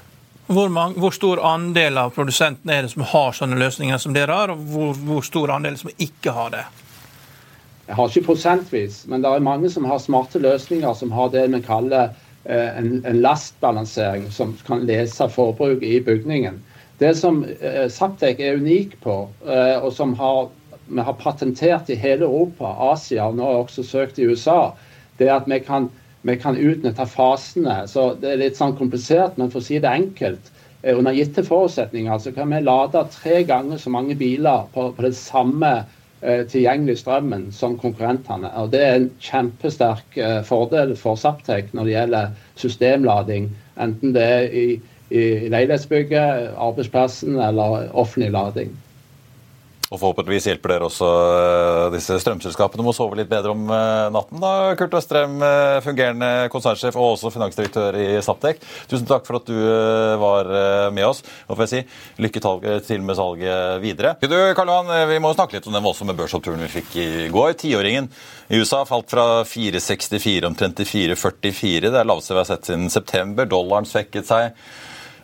Hvor, 0.47 0.69
mange, 0.73 0.97
hvor, 0.97 1.11
stor 1.13 1.43
andel 1.45 1.99
av 1.99 2.15
produsentene 2.17 2.73
er 2.73 2.87
det 2.87 2.93
som 2.95 3.05
har 3.05 3.35
sånne 3.37 3.59
løsninger 3.61 3.99
som 4.01 4.15
dere 4.17 4.33
har, 4.33 4.55
og 4.55 4.63
hvor, 4.73 4.95
hvor 4.95 5.27
stor 5.27 5.53
andel 5.59 5.77
som 5.77 5.91
ikke 5.99 6.33
har 6.33 6.55
det? 6.55 6.65
Jeg 7.89 7.97
har 7.97 8.11
ikke 8.11 8.27
prosentvis, 8.27 8.97
men 9.09 9.23
det 9.25 9.31
er 9.33 9.45
mange 9.45 9.71
som 9.73 9.87
har 9.89 10.01
smarte 10.05 10.41
løsninger 10.45 10.93
som 10.97 11.13
har 11.17 11.31
det 11.33 11.47
vi 11.55 11.61
kaller 11.65 12.11
eh, 12.45 12.77
en, 12.77 12.99
en 13.09 13.21
lastbalansering, 13.25 14.27
som 14.33 14.53
kan 14.67 14.85
lese 14.85 15.25
forbruk 15.33 15.81
i 15.81 15.95
bygningen. 16.05 16.59
Det 17.01 17.15
som 17.17 17.41
eh, 17.49 17.87
Saptek 17.89 18.43
er 18.45 18.61
unik 18.61 18.99
på, 19.01 19.17
eh, 19.49 19.81
og 19.81 19.95
som 19.97 20.13
har, 20.21 20.51
vi 20.85 21.01
har 21.01 21.17
patentert 21.17 21.89
i 21.89 21.97
hele 21.97 22.29
Europa, 22.29 22.75
Asia 22.91 23.31
og 23.31 23.41
nå 23.41 23.49
har 23.49 23.63
også 23.63 23.87
søkt 23.89 24.21
i 24.21 24.29
USA, 24.29 24.75
det 25.17 25.31
er 25.31 25.39
at 25.39 25.49
vi 25.49 25.63
kan, 25.65 25.89
vi 26.29 26.37
kan 26.37 26.61
utnytte 26.61 27.09
fasene. 27.09 27.87
Så 27.89 28.11
Det 28.21 28.35
er 28.35 28.43
litt 28.45 28.61
sånn 28.61 28.77
komplisert, 28.77 29.41
men 29.41 29.49
for 29.49 29.65
å 29.65 29.69
si 29.71 29.81
det 29.81 29.89
enkelt. 29.89 30.53
Under 30.85 31.17
gitte 31.17 31.43
forutsetninger 31.43 32.21
så 32.21 32.37
kan 32.37 32.53
vi 32.53 32.61
lade 32.63 33.09
tre 33.17 33.41
ganger 33.49 33.81
så 33.81 33.91
mange 33.91 34.15
biler 34.15 34.69
på, 34.77 34.93
på 34.93 35.09
det 35.09 35.17
samme 35.17 35.79
Eh, 35.81 35.98
tilgjengelig 36.21 36.99
strømmen 36.99 37.49
som 37.53 37.77
konkurrentene. 37.79 38.51
Og 38.59 38.73
Det 38.73 38.83
er 38.83 38.95
en 38.97 39.11
kjempesterk 39.23 40.19
eh, 40.19 40.41
fordel 40.45 40.97
for 40.97 41.17
Saptek 41.21 41.73
når 41.73 41.85
det 41.85 41.95
gjelder 41.95 42.33
systemlading, 42.59 43.51
enten 43.79 44.15
det 44.17 44.25
er 44.25 44.51
i, 44.51 44.67
i 45.11 45.25
leilighetsbygget, 45.49 46.51
arbeidsplassen 46.57 47.39
eller 47.39 47.89
offentlig 47.95 48.33
lading. 48.35 48.75
Og 49.89 49.97
Forhåpentligvis 49.97 50.51
hjelper 50.51 50.75
dere 50.75 50.89
også 50.89 51.07
eh, 51.09 51.83
disse 51.95 52.19
strømselskapene 52.21 52.85
med 52.85 52.93
å 52.93 52.97
sove 52.97 53.17
litt 53.17 53.31
bedre 53.31 53.55
om 53.55 53.63
eh, 53.73 54.09
natten. 54.13 54.41
da, 54.43 54.75
Kurt 54.77 54.97
Østrem, 54.99 55.39
eh, 55.41 55.79
fungerende 55.85 56.29
konsernsjef 56.53 56.99
og 56.99 57.15
også 57.15 57.33
finansdirektør 57.33 57.97
i 57.97 58.09
Saptek. 58.25 58.61
Tusen 58.91 59.09
takk 59.09 59.25
for 59.25 59.41
at 59.41 59.49
du 59.49 59.57
var 60.21 60.51
med 60.93 61.07
oss. 61.07 61.23
Og 61.49 61.57
får 61.57 61.65
jeg 61.65 61.73
si, 61.73 61.81
Lykke 62.21 62.43
til 62.85 63.05
med 63.07 63.17
salget 63.17 63.81
videre. 63.81 64.15
Du, 64.21 64.37
Karl 64.57 64.73
Johan, 64.73 64.93
Vi 65.09 65.21
må 65.23 65.33
snakke 65.33 65.57
litt 65.57 65.69
om 65.71 65.77
den 65.77 65.85
voldsomme 65.85 66.17
børsoppturen 66.19 66.61
vi 66.67 66.71
fikk 66.79 66.99
i 67.01 67.09
går. 67.33 67.55
Tiåringen 67.61 68.11
i 68.53 68.61
USA 68.61 68.83
falt 68.89 69.09
fra 69.13 69.45
4,64 69.49 70.49
omtrent 70.49 70.77
til 70.83 70.89
4,44. 71.17 71.89
Det 71.89 71.97
er 71.97 72.09
laveste 72.09 72.37
vi 72.37 72.43
har 72.43 72.51
sett 72.51 72.69
siden 72.69 72.93
september. 72.93 73.49
Dollaren 73.49 73.89
svekket 73.89 74.29
seg. 74.29 74.53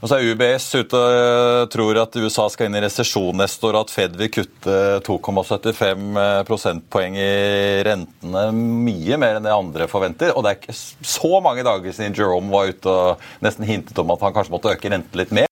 Og 0.05 0.11
så 0.11 0.19
er 0.19 0.35
UBS 0.35 0.67
ute 0.77 0.99
og 1.01 1.15
eh, 1.17 1.63
tror 1.73 1.99
at 2.03 2.17
USA 2.21 2.45
skal 2.53 2.69
inn 2.69 2.77
i 2.77 2.83
resesjon 2.85 3.39
neste 3.41 3.65
år, 3.65 3.79
og 3.79 3.87
at 3.87 3.93
Fed 3.95 4.19
vil 4.21 4.29
kutte 4.35 4.75
2,75 5.07 6.19
eh, 6.21 6.41
prosentpoeng 6.45 7.17
i 7.17 7.31
rentene. 7.89 8.43
Mye 8.53 9.17
mer 9.23 9.39
enn 9.39 9.49
det 9.49 9.55
andre 9.55 9.89
forventer. 9.89 10.35
Og 10.37 10.45
det 10.45 10.53
er 10.53 10.61
ikke 10.61 10.77
så 10.77 11.41
mange 11.41 11.65
dager 11.65 11.97
siden 11.97 12.19
Jerome 12.21 12.53
var 12.53 12.69
ute 12.69 12.93
og 12.93 13.25
nesten 13.47 13.65
hintet 13.65 14.05
om 14.05 14.13
at 14.13 14.29
han 14.29 14.37
kanskje 14.37 14.53
måtte 14.53 14.77
øke 14.77 14.93
renten 14.93 15.23
litt 15.23 15.33
mer. 15.33 15.49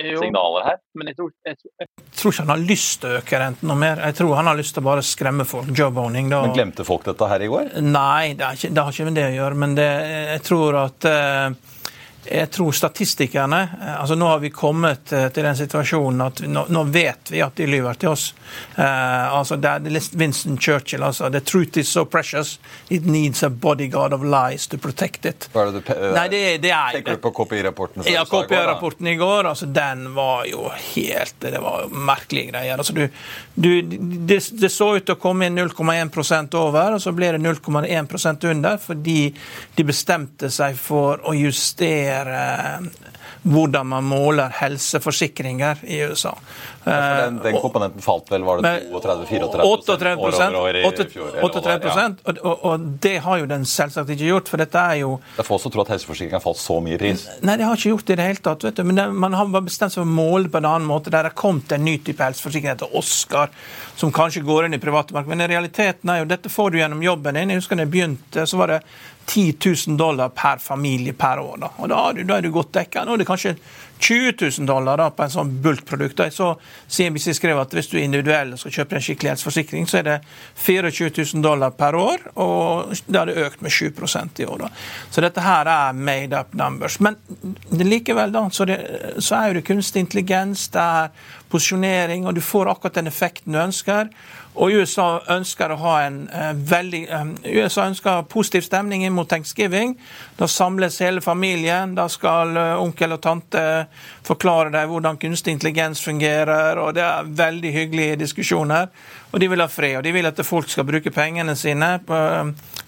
Signaler 0.00 0.66
her. 0.66 0.82
Men 0.98 1.12
jeg 1.12 1.20
tror, 1.20 1.30
jeg, 1.46 1.62
jeg 1.62 1.88
tror, 2.18 2.34
ikke 2.34 2.42
han 2.42 2.54
har 2.56 2.68
lyst 2.74 3.00
til 3.04 3.12
å 3.14 3.22
øke 3.22 3.42
renten 3.46 3.70
noe 3.70 3.80
mer. 3.86 4.02
Jeg 4.10 4.18
tror 4.18 4.36
han 4.40 4.50
har 4.50 4.58
lyst 4.58 4.74
til 4.74 4.82
å 4.82 4.90
bare 4.90 5.06
skremme 5.06 5.46
folk. 5.46 5.70
Job-owning. 5.78 6.34
Men 6.34 6.58
Glemte 6.58 6.90
folk 6.90 7.06
dette 7.06 7.30
her 7.30 7.46
i 7.46 7.54
går? 7.54 7.74
Nei, 7.86 8.34
det, 8.34 8.50
ikke, 8.58 8.74
det 8.74 8.82
har 8.82 8.98
ikke 8.98 9.10
med 9.12 9.20
det 9.22 9.30
å 9.30 9.34
gjøre. 9.38 9.62
Men 9.62 9.78
det, 9.78 9.90
jeg 10.34 10.48
tror 10.50 10.84
at 10.88 11.06
uh, 11.06 11.69
jeg 12.24 12.50
tror 12.50 12.72
statistikerne 12.72 13.60
eh, 13.80 14.00
altså 14.00 14.14
Nå 14.14 14.26
har 14.28 14.38
vi 14.38 14.50
kommet 14.50 15.12
eh, 15.12 15.28
til 15.32 15.46
den 15.46 15.56
situasjonen 15.56 16.20
at 16.26 16.42
nå, 16.44 16.66
nå 16.68 16.82
vet 16.92 17.32
vi 17.32 17.40
at 17.40 17.56
de 17.56 17.66
lyver 17.66 17.96
til 18.00 18.12
oss. 18.12 18.30
Uh, 18.74 19.38
altså 19.38 19.56
det 19.60 19.70
er 19.70 20.16
Winston 20.18 20.58
Churchill 20.58 21.04
altså, 21.06 21.30
The 21.30 21.40
truth 21.40 21.78
is 21.78 21.88
so 21.88 22.04
precious, 22.04 22.58
it 22.88 23.06
needs 23.06 23.42
a 23.42 23.50
bodyguard 23.50 24.12
of 24.12 24.24
lies 24.24 24.66
to 24.68 24.78
protect 24.78 25.24
it. 25.24 25.48
Hva 25.52 25.64
er 25.64 25.72
det 25.72 25.82
du 25.86 26.10
Nei, 26.14 26.26
det, 26.32 26.42
det 26.64 26.72
er, 26.74 26.98
Tenker 26.98 27.16
du 27.16 27.22
på 27.24 27.32
KPI-rapporten? 27.38 28.04
Ja, 28.10 28.24
KPI-rapporten 28.28 29.06
i 29.06 29.16
går. 29.20 29.48
altså 29.52 29.66
Den 29.66 30.10
var 30.14 30.44
jo 30.50 30.68
helt 30.94 31.40
Det 31.40 31.62
var 31.62 31.88
merkelige 31.88 32.50
greier. 32.50 32.76
altså 32.76 32.92
du, 32.92 33.06
du 33.54 33.70
det, 33.82 34.40
det, 34.60 34.72
så 34.72 34.92
ut 34.96 35.06
til 35.06 35.16
å 35.16 35.20
komme 35.20 35.48
inn 35.48 35.58
0,1% 35.58 36.56
over, 36.58 36.96
og 36.96 37.02
så 37.02 37.14
ble 37.16 37.32
det 37.36 37.42
0,1% 37.42 38.48
under 38.50 38.78
fordi 38.80 39.18
de 39.76 39.86
bestemte 39.86 40.50
seg 40.52 40.76
for 40.78 41.22
å 41.28 41.34
justere 41.36 42.09
vurdere 42.10 42.90
hvordan 43.42 43.86
man 43.86 44.04
måler 44.04 44.52
helseforsikringer 44.52 45.78
i 45.82 46.02
USA. 46.04 46.38
Ja, 46.84 46.92
den, 47.24 47.38
den, 47.38 47.54
eh, 47.54 47.60
komponenten 47.60 48.02
falt 48.02 48.30
vel, 48.30 48.44
var 48.44 48.60
det 48.60 48.72
32-34 48.92 49.62
år 49.64 50.58
over 50.60 50.76
i 50.76 50.82
fjor? 51.08 51.38
38 51.42 51.88
ja. 51.88 52.06
og, 52.42 52.64
og, 52.64 52.80
det 53.00 53.16
har 53.24 53.40
jo 53.40 53.48
den 53.48 53.64
selvsagt 53.68 54.12
ikke 54.12 54.28
gjort. 54.28 54.48
for 54.52 54.60
dette 54.60 54.80
er 54.92 55.00
jo... 55.00 55.14
Det 55.36 55.44
er 55.44 55.48
få 55.48 55.58
som 55.60 55.72
tror 55.72 55.86
at 55.86 55.94
helseforsikring 55.94 56.36
har 56.36 56.44
falt 56.44 56.60
så 56.60 56.80
mye 56.84 56.98
i 56.98 57.00
pris. 57.00 57.26
Nei, 57.40 57.56
det 57.60 57.68
har 57.68 57.80
ikke 57.80 57.94
gjort 57.94 58.08
det 58.08 58.16
i 58.16 58.20
det 58.20 58.28
hele 58.28 58.44
tatt. 58.44 58.66
vet 58.68 58.80
du. 58.80 58.84
Men 58.90 59.00
det, 59.00 59.06
man 59.26 59.36
har 59.38 59.48
bestemt 59.60 59.94
seg 59.94 60.02
for 60.02 60.08
å 60.08 60.18
måle 60.20 60.52
på 60.52 60.60
en 60.60 60.68
annen 60.68 60.88
måte. 60.88 61.12
Der 61.12 61.28
er 61.28 61.36
kommet 61.36 61.72
en 61.72 61.84
ny 61.84 61.96
type 62.04 62.24
helseforsikring 62.24 62.74
etter 62.74 62.96
Oscar, 62.96 63.52
som 63.96 64.12
kanskje 64.12 64.44
går 64.44 64.68
inn 64.68 64.76
i 64.76 64.82
private 64.82 65.16
marked. 65.16 65.32
Men 65.32 65.44
i 65.44 65.48
realiteten 65.52 66.12
er 66.12 66.22
jo 66.22 66.28
dette 66.28 66.52
får 66.52 66.74
du 66.74 66.80
gjennom 66.82 67.04
jobben 67.04 67.40
din. 67.40 67.54
Jeg 67.54 67.62
husker 67.62 67.80
da 67.80 67.88
jeg 67.88 67.94
begynte, 67.96 68.44
så 68.48 68.60
var 68.60 68.74
det 68.74 68.82
10 69.30 69.54
000 69.86 69.98
dollar 69.98 70.32
per 70.34 70.58
familie 70.58 71.12
per 71.14 71.38
år. 71.38 71.60
Da, 71.62 71.68
og 71.78 71.88
da, 71.92 72.00
da 72.26 72.38
er 72.38 72.42
du 72.42 72.50
godt 72.50 72.72
dekka. 72.74 73.04
Nå 73.06 73.14
er 73.14 73.22
det 73.22 73.28
kanskje 73.28 73.54
20 74.00 74.32
000 74.58 74.66
dollar 74.66 74.98
da, 74.98 75.06
på 75.14 75.22
en 75.22 75.30
sånn 75.30 75.52
bulkprodukt. 75.62 76.22
Så 76.34 76.48
CNBC 76.90 77.36
skrev 77.36 77.60
at 77.60 77.74
hvis 77.76 77.90
du 77.92 77.98
er 77.98 78.06
individuell 78.08 78.54
og 78.56 78.62
skal 78.62 78.74
kjøpe 78.80 78.98
en 78.98 79.04
skikkelig 79.04 79.32
helseforsikring, 79.34 79.86
så 79.86 80.00
er 80.00 80.06
det 80.08 80.16
24 80.64 81.12
000 81.36 81.44
dollar 81.44 81.76
per 81.78 81.98
år, 82.00 82.24
og 82.42 82.94
det 83.06 83.20
hadde 83.20 83.38
økt 83.44 83.62
med 83.62 83.76
7% 83.76 84.42
i 84.42 84.48
år. 84.48 84.64
Da. 84.64 84.72
Så 85.12 85.24
dette 85.24 85.44
her 85.44 85.70
er 85.70 86.00
made 86.10 86.34
up 86.40 86.56
numbers. 86.56 86.98
Men 87.04 87.20
likevel 87.70 88.34
da, 88.34 88.48
så, 88.50 88.66
det, 88.66 88.80
så 89.22 89.38
er 89.38 89.50
jo 89.50 89.60
det 89.60 89.66
kunstig 89.68 90.06
intelligens, 90.08 90.66
det 90.74 90.82
er 91.04 91.14
posisjonering, 91.50 92.26
og 92.26 92.34
du 92.34 92.42
får 92.44 92.72
akkurat 92.72 92.98
den 92.98 93.10
effekten 93.10 93.54
du 93.54 93.60
ønsker. 93.60 94.10
Og 94.58 94.74
USA 94.74 95.20
ønsker 95.30 95.70
å 95.70 95.78
ha 95.84 95.92
en 96.08 96.24
uh, 96.26 96.50
veldig 96.54 97.00
uh, 97.06 97.28
USA 97.46 97.84
ønsker 97.86 98.24
positiv 98.30 98.64
stemning 98.66 99.04
inn 99.06 99.14
mot 99.14 99.28
thanksgiving. 99.30 99.94
Da 100.38 100.48
samles 100.50 100.98
hele 101.04 101.22
familien. 101.22 101.94
Da 101.94 102.08
skal 102.10 102.56
uh, 102.58 102.82
onkel 102.82 103.14
og 103.14 103.20
tante 103.22 103.62
forklare 104.26 104.72
deg 104.74 104.90
hvordan 104.90 105.20
kunstig 105.22 105.54
intelligens 105.54 106.02
fungerer, 106.02 106.78
og 106.82 106.96
det 106.98 107.04
er 107.06 107.30
veldig 107.38 107.72
hyggelige 107.76 108.18
diskusjoner. 108.24 108.90
Og 109.30 109.38
de 109.38 109.48
vil 109.52 109.62
ha 109.62 109.68
fred, 109.70 110.00
og 110.00 110.04
de 110.04 110.14
vil 110.14 110.26
at 110.26 110.42
folk 110.46 110.70
skal 110.70 110.86
bruke 110.88 111.12
pengene 111.14 111.54
sine, 111.58 111.92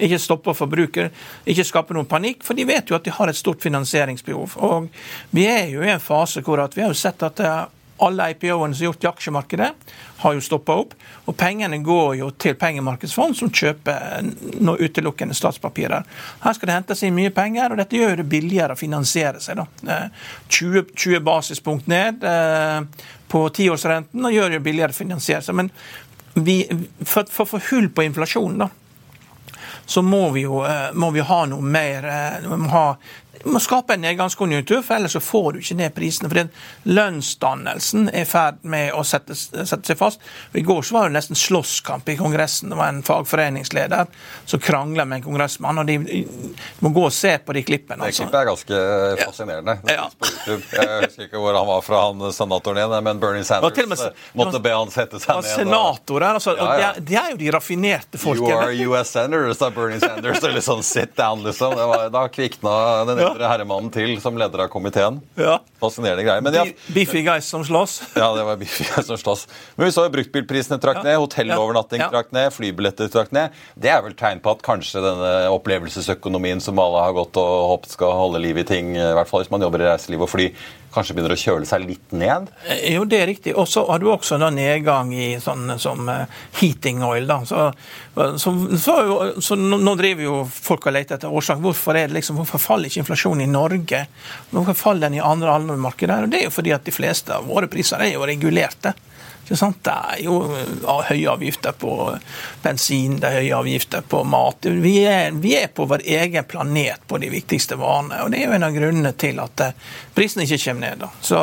ikke 0.02 0.18
stoppe 0.18 0.50
å 0.50 0.58
forbruke. 0.58 1.08
ikke 1.46 1.64
skape 1.66 1.94
noen 1.94 2.08
panikk, 2.10 2.42
for 2.42 2.58
de 2.58 2.66
vet 2.66 2.90
jo 2.90 2.96
at 2.98 3.04
de 3.06 3.14
har 3.14 3.30
et 3.30 3.38
stort 3.38 3.62
finansieringsbehov. 3.62 4.56
Og 4.58 4.88
vi 5.30 5.46
er 5.46 5.70
jo 5.70 5.86
i 5.86 5.92
en 5.94 6.02
fase 6.02 6.42
hvor 6.42 6.62
vi 6.74 6.82
har 6.82 6.90
jo 6.90 6.98
sett 6.98 7.22
at 7.22 7.38
det 7.38 7.46
er 7.46 7.70
alle 8.02 8.30
IPO-ene 8.32 8.74
som 8.74 8.82
er 8.82 8.88
gjort 8.90 9.04
i 9.04 9.08
aksjemarkedet, 9.10 9.70
har 10.22 10.34
jo 10.34 10.42
stoppa 10.42 10.74
opp. 10.82 10.94
Og 11.30 11.36
pengene 11.38 11.78
går 11.84 12.16
jo 12.18 12.30
til 12.40 12.56
pengemarkedsfond, 12.58 13.36
som 13.38 13.50
kjøper 13.50 14.26
nå 14.62 14.76
utelukkende 14.80 15.36
statspapirer. 15.38 16.04
Her 16.42 16.56
skal 16.56 16.70
det 16.70 16.76
hentes 16.78 17.02
inn 17.06 17.16
mye 17.16 17.32
penger, 17.34 17.72
og 17.72 17.82
dette 17.82 17.98
gjør 17.98 18.22
det 18.22 18.28
billigere 18.32 18.76
å 18.76 18.80
finansiere 18.80 19.42
seg. 19.42 19.62
da. 19.62 19.98
20, 20.48 20.78
eh, 20.78 20.94
20 20.94 21.24
basispunkt 21.26 21.90
ned 21.90 22.24
eh, 22.26 23.08
på 23.32 23.46
tiårsrenten 23.54 24.26
og 24.26 24.34
gjør 24.34 24.56
det 24.56 24.64
billigere 24.66 24.94
å 24.94 25.00
finansiere 25.02 25.42
seg. 25.46 25.58
Men 25.58 25.72
vi, 26.34 26.62
for 27.04 27.26
å 27.26 27.48
få 27.48 27.62
hull 27.70 27.90
på 27.92 28.06
inflasjonen, 28.06 28.64
da, 28.64 28.70
så 29.86 30.02
må 30.02 30.28
vi 30.34 30.46
jo 30.46 30.62
eh, 30.66 30.90
må 30.94 31.10
vi 31.14 31.24
ha 31.26 31.40
noe 31.50 31.62
mer 31.62 32.06
Vi 32.44 32.56
må 32.56 32.68
ha 32.70 32.84
du 33.44 33.50
må 33.50 33.60
skape 33.62 33.96
en 33.96 34.02
nedgangskonjunktur, 34.04 34.82
for 34.86 34.96
ellers 34.96 35.16
så 35.16 35.20
får 35.22 35.52
du 35.52 35.58
ikke 35.62 35.76
ned 35.80 35.94
prisene. 35.96 36.30
for 36.30 36.88
Lønnsdannelsen 36.88 38.08
er 38.12 38.22
i 38.22 38.28
ferd 38.28 38.62
med 38.62 38.92
å 38.94 39.02
sette, 39.06 39.34
sette, 39.34 39.82
seg 39.86 39.98
fast. 39.98 40.22
I 40.54 40.62
går 40.66 40.82
så 40.86 40.96
var 40.96 41.08
det 41.08 41.16
nesten 41.16 41.38
slåsskamp 41.38 42.08
i 42.08 42.16
Kongressen. 42.16 42.70
Det 42.70 42.78
var 42.78 42.92
en 42.92 43.02
fagforeningsleder 43.06 44.06
som 44.46 44.62
krangla 44.62 45.04
med 45.04 45.20
en 45.20 45.26
kongressmann. 45.26 45.78
og 45.82 45.86
de, 45.86 45.98
de, 46.06 46.22
må 46.78 46.92
gå 46.94 47.06
og 47.08 47.14
se 47.14 47.34
på 47.38 47.56
de 47.56 47.64
klippene. 47.66 48.04
Altså. 48.04 48.22
Det 48.22 48.30
klippet 48.30 48.40
er 48.40 48.50
ganske 48.50 49.24
fascinerende. 49.24 49.76
Ja. 49.90 50.08
Jeg 50.46 50.58
husker 51.06 51.26
ikke 51.26 51.42
hvor 51.42 51.58
han 51.58 51.68
var 51.68 51.82
fra, 51.86 52.04
han 52.10 52.32
senatoren 52.32 52.82
igjen, 52.82 52.96
men 53.04 53.22
Bernie 53.22 53.46
Sanders 53.46 53.88
med, 53.88 54.06
eh, 54.06 54.24
måtte 54.38 54.62
be 54.62 54.74
han 54.74 54.90
sette 54.94 55.20
seg 55.22 55.42
ned. 55.42 55.50
Senatorer, 55.50 56.38
altså, 56.38 56.54
ja, 56.58 56.70
ja. 56.80 56.92
De, 56.98 57.18
er, 57.18 57.34
jo 57.34 57.40
de 57.42 57.50
raffinerte 57.54 58.20
folkene. 58.22 58.72
You 58.78 58.94
are 58.94 59.02
US 59.02 59.14
senators, 59.14 59.58
sa 59.58 59.70
Bernie 59.74 60.00
Sanders. 60.02 60.40
Det 60.42 60.50
er 60.50 60.56
litt 60.56 60.66
sånn 60.66 60.86
sit 60.86 61.16
down, 61.18 61.42
liksom. 61.46 61.74
Var, 61.76 62.08
da 62.14 62.26
kvikna 62.32 62.74
den 63.08 63.22
ja 63.22 63.31
bedre 63.32 63.50
herremannen 63.50 63.90
til 63.94 64.14
som 64.22 64.36
leder 64.38 64.64
av 64.64 64.70
komiteen. 64.72 65.20
Ja. 65.38 65.58
Fascinerende 65.82 66.24
greier. 66.26 66.44
Men 66.44 66.56
ja, 66.56 66.64
Biffy 66.94 67.24
guys 67.26 67.48
som 67.48 67.64
slåss. 67.66 67.98
Ja, 68.22 68.28
det 68.36 68.44
var 68.46 68.58
Biffy 68.60 68.86
guys 68.86 69.08
som 69.08 69.18
slåss. 69.18 69.46
Men 69.76 69.88
vi 69.88 69.94
så 69.94 70.06
jo 70.06 70.12
bruktbilprisene 70.14 70.78
trakk 70.82 71.02
ned, 71.06 71.16
hotellovernatting 71.22 72.04
trakk 72.12 72.30
ned, 72.36 72.50
flybilletter 72.54 73.10
trakk 73.12 73.32
ned. 73.34 73.56
Det 73.74 73.90
er 73.92 74.04
vel 74.04 74.14
tegn 74.18 74.42
på 74.44 74.52
at 74.54 74.62
kanskje 74.66 75.02
denne 75.02 75.32
opplevelsesøkonomien 75.54 76.62
som 76.62 76.78
alle 76.82 77.02
har 77.06 77.16
gått 77.16 77.40
og 77.40 77.52
håpet 77.72 77.96
skal 77.96 78.14
holde 78.18 78.42
liv 78.44 78.62
i 78.62 78.66
ting, 78.68 78.94
i 78.96 79.12
hvert 79.16 79.30
fall 79.30 79.42
hvis 79.42 79.52
man 79.52 79.64
jobber 79.64 79.82
i 79.82 79.90
reiseliv 79.90 80.26
og 80.26 80.30
fly, 80.32 80.50
kanskje 80.92 81.16
begynner 81.16 81.34
å 81.34 81.40
kjøle 81.40 81.68
seg 81.68 81.84
litt 81.86 82.14
ned? 82.16 82.48
Eh, 82.68 82.92
jo, 82.94 83.04
det 83.08 83.20
er 83.22 83.28
riktig. 83.30 83.54
Og 83.58 83.68
så 83.70 83.84
har 83.88 84.02
du 84.02 84.08
også 84.12 84.38
da 84.40 84.50
nedgang 84.52 85.12
i 85.14 85.34
sånn 85.42 85.74
som 85.82 86.08
uh, 86.08 86.24
heating 86.60 87.02
oil. 87.06 87.26
da. 87.28 87.40
Så, 87.48 87.68
så, 88.40 88.54
så, 88.78 88.96
så, 89.40 89.58
nå 89.58 89.94
driver 89.98 90.26
jo 90.26 90.36
folk 90.48 90.88
og 90.90 90.96
leter 90.96 91.18
etter 91.18 91.32
årsak. 91.32 91.62
Hvorfor, 91.64 91.98
liksom, 92.12 92.40
hvorfor 92.40 92.62
faller 92.62 92.90
ikke 92.90 93.04
inflasjonen 93.04 93.46
i 93.46 93.52
Norge? 93.52 94.04
Hvorfor 94.50 94.78
faller 94.78 95.08
den 95.08 95.20
i 95.20 95.24
andre 95.24 95.54
allmennmarkeder? 95.56 96.28
Det 96.32 96.42
er 96.42 96.48
jo 96.50 96.54
fordi 96.54 96.76
at 96.76 96.86
de 96.88 96.94
fleste 96.94 97.34
av 97.36 97.48
våre 97.48 97.70
priser 97.72 98.02
er 98.04 98.14
jo 98.16 98.28
regulerte. 98.28 98.94
Det 99.48 99.92
er 99.92 100.20
jo 100.22 100.36
høye 101.08 101.32
avgifter 101.32 101.74
på 101.76 101.94
bensin, 102.62 103.18
det 103.20 103.28
er 103.28 103.40
høye 103.42 103.58
avgifter 103.58 104.04
på 104.08 104.22
mat. 104.24 104.68
Vi 104.84 104.94
er, 105.04 105.34
vi 105.34 105.56
er, 105.58 105.68
på 105.74 105.86
vår 105.90 106.06
egen 106.06 106.46
planet 106.48 107.02
på 107.08 107.18
de 107.20 107.28
viktigste 107.32 107.76
varene. 107.80 108.22
og 108.22 108.30
Det 108.32 108.40
er 108.40 108.48
jo 108.48 108.56
en 108.56 108.68
av 108.68 108.76
grunnene 108.76 109.12
til 109.18 109.42
at 109.42 109.66
prisen 110.14 110.32
prisene 110.32 110.46
ikke 110.46 110.64
kommer 110.64 110.86
ned. 110.86 111.04
Da. 111.04 111.08
Så 111.20 111.42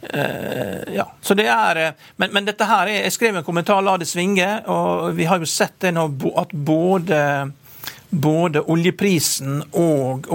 Uh, 0.00 0.94
ja, 0.94 1.04
så 1.20 1.34
det 1.36 1.44
er, 1.52 1.92
men, 2.16 2.30
men, 2.32 2.46
dette 2.48 2.64
her, 2.64 2.88
jeg 2.88 3.12
skrev 3.12 3.36
en 3.36 3.44
kommentar, 3.44 3.82
la 3.84 3.98
det 4.00 4.08
svinge. 4.08 4.62
og 4.72 5.12
Vi 5.16 5.24
har 5.28 5.38
jo 5.38 5.44
sett 5.44 5.76
det 5.84 5.92
nå 5.92 6.06
at 6.40 6.52
både, 6.56 7.52
både 8.08 8.62
oljeprisen 8.64 9.60
og 9.76 10.24
uh, 10.24 10.32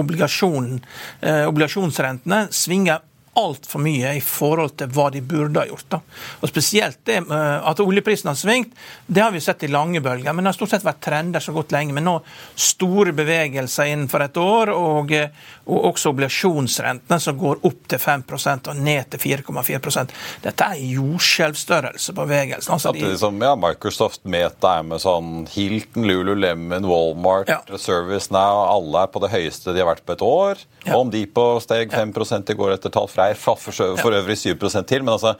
obligasjonsrentene 1.50 2.46
svinger 2.54 3.02
altfor 3.36 3.82
mye 3.84 4.14
i 4.16 4.22
forhold 4.24 4.76
til 4.80 4.90
hva 4.96 5.08
de 5.12 5.20
burde 5.24 5.60
ha 5.60 5.68
gjort. 5.68 5.88
Da. 5.92 6.00
Og 6.40 6.50
Spesielt 6.50 7.02
det 7.08 7.18
eh, 7.20 7.68
at 7.70 7.80
oljeprisen 7.82 8.30
har 8.30 8.38
svingt, 8.38 8.72
det 9.06 9.22
har 9.22 9.34
vi 9.34 9.42
sett 9.44 9.66
i 9.66 9.70
lange 9.72 10.00
bølger. 10.00 10.32
Men 10.32 10.44
det 10.44 10.54
har 10.54 10.58
stort 10.58 10.72
sett 10.72 10.86
vært 10.86 11.02
trender 11.04 11.44
så 11.44 11.52
godt 11.56 11.74
lenge. 11.74 11.94
Men 11.96 12.08
nå 12.08 12.16
store 12.54 13.12
bevegelser 13.16 13.92
innenfor 13.92 14.24
et 14.24 14.40
år, 14.40 14.72
og, 14.72 15.12
eh, 15.12 15.52
og 15.66 15.90
også 15.92 16.14
obligasjonsrentene 16.14 17.20
som 17.22 17.36
går 17.38 17.60
opp 17.68 17.90
til 17.92 18.00
5% 18.00 18.72
og 18.72 18.80
ned 18.80 19.10
til 19.12 19.22
4,4% 19.26 20.14
Dette 20.44 20.70
er 20.72 20.80
jordskjelvstørrelse 20.80 22.14
på 22.16 22.26
bevegelsen. 22.26 22.72
Altså, 22.76 22.94
de... 22.96 23.12
som 23.20 23.36
ja, 23.42 23.52
Microsoft, 23.58 24.24
Meta, 24.24 24.78
Amazon, 24.80 25.46
Hilton, 25.52 26.06
Lululemon, 26.08 26.88
Walmart, 26.88 27.52
ja. 27.52 27.60
Service 27.78 28.32
Now, 28.32 28.64
alle 28.70 29.04
er 29.04 29.12
på 29.12 29.22
det 29.22 29.32
høyeste 29.34 29.74
de 29.76 29.82
har 29.82 29.90
vært 29.90 30.06
på 30.06 30.16
et 30.16 30.24
år. 30.24 30.64
Ja. 30.86 30.96
Om 30.96 31.10
de 31.12 31.24
på 31.26 31.44
steg 31.64 31.92
5 31.92 32.14
i 32.52 32.56
går 32.56 32.76
etter 32.76 32.92
tall 32.94 33.08
fra 33.10 33.25
er 33.30 33.40
for, 33.40 33.58
for 33.62 34.18
øvrig 34.20 34.38
7 34.38 34.54
til. 34.86 35.02
men 35.02 35.14
altså 35.14 35.36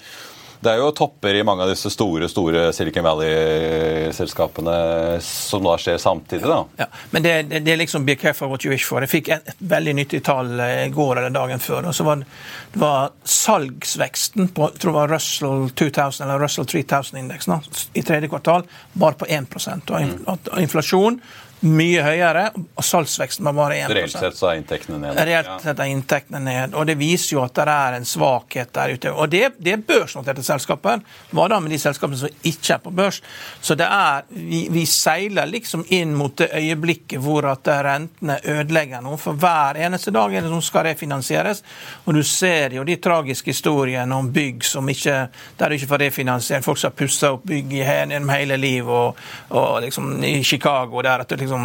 det 0.61 0.73
er 0.73 0.81
jo 0.81 0.89
topper 0.97 1.37
i 1.37 1.43
mange 1.45 1.65
av 1.65 1.71
disse 1.71 1.91
store 1.93 2.29
store 2.31 2.71
Silicon 2.75 3.05
Valley-selskapene 3.05 4.77
som 5.25 5.65
da 5.67 5.77
skjer 5.81 5.99
samtidig. 6.01 6.49
da. 6.49 6.59
Ja, 6.81 6.87
Men 7.11 7.27
det, 7.27 7.35
det, 7.53 7.73
er 7.73 7.81
liksom 7.81 8.07
be 8.07 8.17
careful 8.17 8.49
what 8.49 8.65
you 8.65 8.73
wish 8.73 8.89
for. 8.89 9.05
Jeg 9.05 9.13
fikk 9.13 9.31
et, 9.37 9.53
et 9.53 9.61
veldig 9.61 9.97
nyttig 10.01 10.23
tall 10.27 10.55
i 10.59 10.89
går 10.95 11.21
eller 11.21 11.35
dagen 11.35 11.63
før. 11.63 11.87
og 11.87 11.95
så 11.95 12.05
var 12.09 12.25
Det 12.73 12.81
var 12.81 13.13
salgsveksten 13.25 14.49
på 14.57 14.71
jeg 14.73 14.81
tror 14.81 14.93
det 14.93 14.99
var 14.99 15.15
Russell 15.15 15.71
2000 15.71 16.27
eller 16.27 16.43
Russell 16.43 16.67
3000-indeksen 16.67 17.53
i 17.95 18.03
tredje 18.03 18.29
kvartal 18.29 18.65
bare 18.93 19.15
på 19.15 19.27
1 19.29 19.57
og 19.91 20.01
mm. 20.01 20.61
inflasjon 20.61 21.21
mye 21.67 22.03
høyere, 22.05 22.47
og 22.77 22.85
salgsveksten 22.85 23.47
var 23.47 23.55
bare 23.57 23.79
1 23.85 23.95
Reelt 23.97 24.15
sett 24.15 24.37
så 24.39 24.51
er 24.51 24.61
inntektene 24.61 24.99
ned. 25.03 25.19
Reelt 25.29 25.65
sett 25.65 25.81
er 25.83 25.91
inntektene 25.93 26.41
ned, 26.43 26.75
og 26.75 26.87
Det 26.87 26.97
viser 26.99 27.37
jo 27.37 27.43
at 27.45 27.55
det 27.57 27.67
er 27.73 27.97
en 27.99 28.07
svakhet 28.09 28.73
der 28.75 28.95
ute. 28.95 29.13
Og 29.13 29.29
Det, 29.31 29.43
det 29.59 29.73
er 29.73 29.85
børsnoterte 29.87 30.45
selskaper. 30.47 31.03
Hva 31.31 31.49
da 31.51 31.61
med 31.61 31.75
de 31.75 31.79
selskapene 31.81 32.19
som 32.21 32.33
ikke 32.43 32.75
er 32.75 32.83
på 32.85 32.93
børs? 32.95 33.21
Så 33.61 33.77
det 33.79 33.87
er, 33.87 34.27
vi, 34.29 34.67
vi, 34.73 34.85
seiler 34.87 35.49
liksom 35.51 35.85
inn 35.95 36.15
mot 36.17 36.37
det 36.39 36.51
øyeblikket 36.55 37.21
hvor 37.23 37.49
at 37.51 37.69
rentene 37.87 38.39
ødelegger 38.45 39.03
noe. 39.05 39.19
For 39.21 39.39
hver 39.39 39.81
eneste 39.87 40.15
dag 40.15 40.35
er 40.35 40.47
det 40.47 40.53
som 40.53 40.63
skal 40.65 40.87
refinansieres. 40.91 41.63
Og 42.07 42.15
du 42.17 42.23
ser 42.27 42.77
jo 42.77 42.85
de 42.87 42.99
tragiske 43.03 43.53
historiene 43.53 44.15
om 44.17 44.31
bygg 44.33 44.65
som 44.67 44.89
ikke, 44.89 45.19
der 45.59 45.69
du 45.69 45.79
ikke 45.79 45.91
får 45.91 46.05
refinansiert. 46.07 46.65
Folk 46.65 46.81
som 46.81 46.93
har 46.93 46.99
pussa 46.99 47.33
opp 47.35 47.47
bygg 47.49 47.73
gjennom 47.81 48.31
hele 48.35 48.59
livet, 48.61 48.93
og, 48.93 49.17
og 49.57 49.81
liksom 49.85 50.13
i 50.25 50.43
Chicago 50.45 51.03
der 51.03 51.25
at 51.25 51.29
det 51.29 51.41
liksom, 51.43 51.56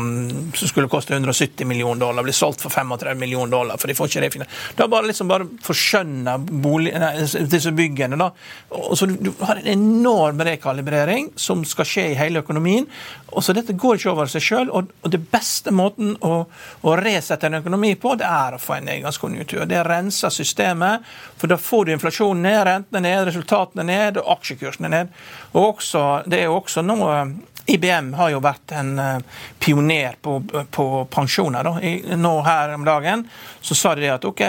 som 0.56 0.68
skulle 0.68 0.90
koste 0.92 1.14
170 1.14 1.66
millioner 1.68 2.00
dollar, 2.00 2.24
blir 2.24 2.34
solgt 2.34 2.62
for 2.62 2.70
35 2.70 3.20
millioner 3.20 3.52
dollar. 3.52 3.78
for 3.78 3.88
de 3.88 3.96
får 3.96 4.08
ikke 4.08 4.22
refinansiert. 4.22 4.78
Da 4.78 4.88
bare 4.88 5.08
liksom 5.08 5.28
bare 5.28 5.48
forskjønne 5.64 6.38
disse 7.52 7.72
byggene. 7.72 8.18
da. 8.18 8.32
Og 8.70 8.98
så 8.98 9.06
Du 9.06 9.34
har 9.42 9.56
en 9.56 9.68
enorm 9.68 10.40
rekalibrering 10.40 11.32
som 11.36 11.66
skal 11.66 11.86
skje 11.86 12.12
i 12.12 12.16
hele 12.16 12.40
økonomien. 12.40 12.88
og 13.32 13.44
så 13.44 13.54
Dette 13.54 13.74
går 13.74 13.96
ikke 13.96 14.12
over 14.12 14.26
seg 14.26 14.42
sjøl. 14.42 14.70
Og, 14.70 14.92
og 15.02 15.12
det 15.12 15.22
beste 15.32 15.72
måten 15.72 16.16
å, 16.22 16.46
å 16.82 16.96
resette 16.96 17.48
en 17.48 17.60
økonomi 17.62 17.96
på, 17.96 18.16
det 18.16 18.26
er 18.28 18.56
å 18.56 18.62
få 18.62 18.78
en 18.78 18.86
nedgangskonjunktur. 18.86 19.66
Det 19.66 19.84
renser 19.88 20.30
systemet, 20.30 21.06
for 21.38 21.48
da 21.48 21.58
får 21.58 21.86
du 21.86 21.94
inflasjonen 21.94 22.44
ned, 22.44 22.64
rentene 22.68 23.02
ned, 23.02 23.26
resultatene 23.28 23.84
ned, 23.84 24.18
og 24.18 24.38
aksjekursene 24.38 24.90
ned. 24.90 25.16
Og 25.54 25.76
også, 25.76 26.24
Det 26.28 26.40
er 26.40 26.46
jo 26.50 26.60
også 26.60 26.82
noe 26.82 27.16
IBM 27.66 28.14
har 28.14 28.32
jo 28.34 28.42
vært 28.44 28.74
en 28.76 28.92
eh, 29.00 29.40
pioner 29.60 30.18
på, 30.22 30.40
på 30.72 30.86
pensjoner. 31.12 31.64
Da. 31.64 32.18
Nå 32.18 32.34
her 32.46 32.74
om 32.76 32.86
dagen 32.86 33.26
så 33.62 33.78
sa 33.78 33.96
de 33.96 34.10
at 34.10 34.26
ok, 34.26 34.44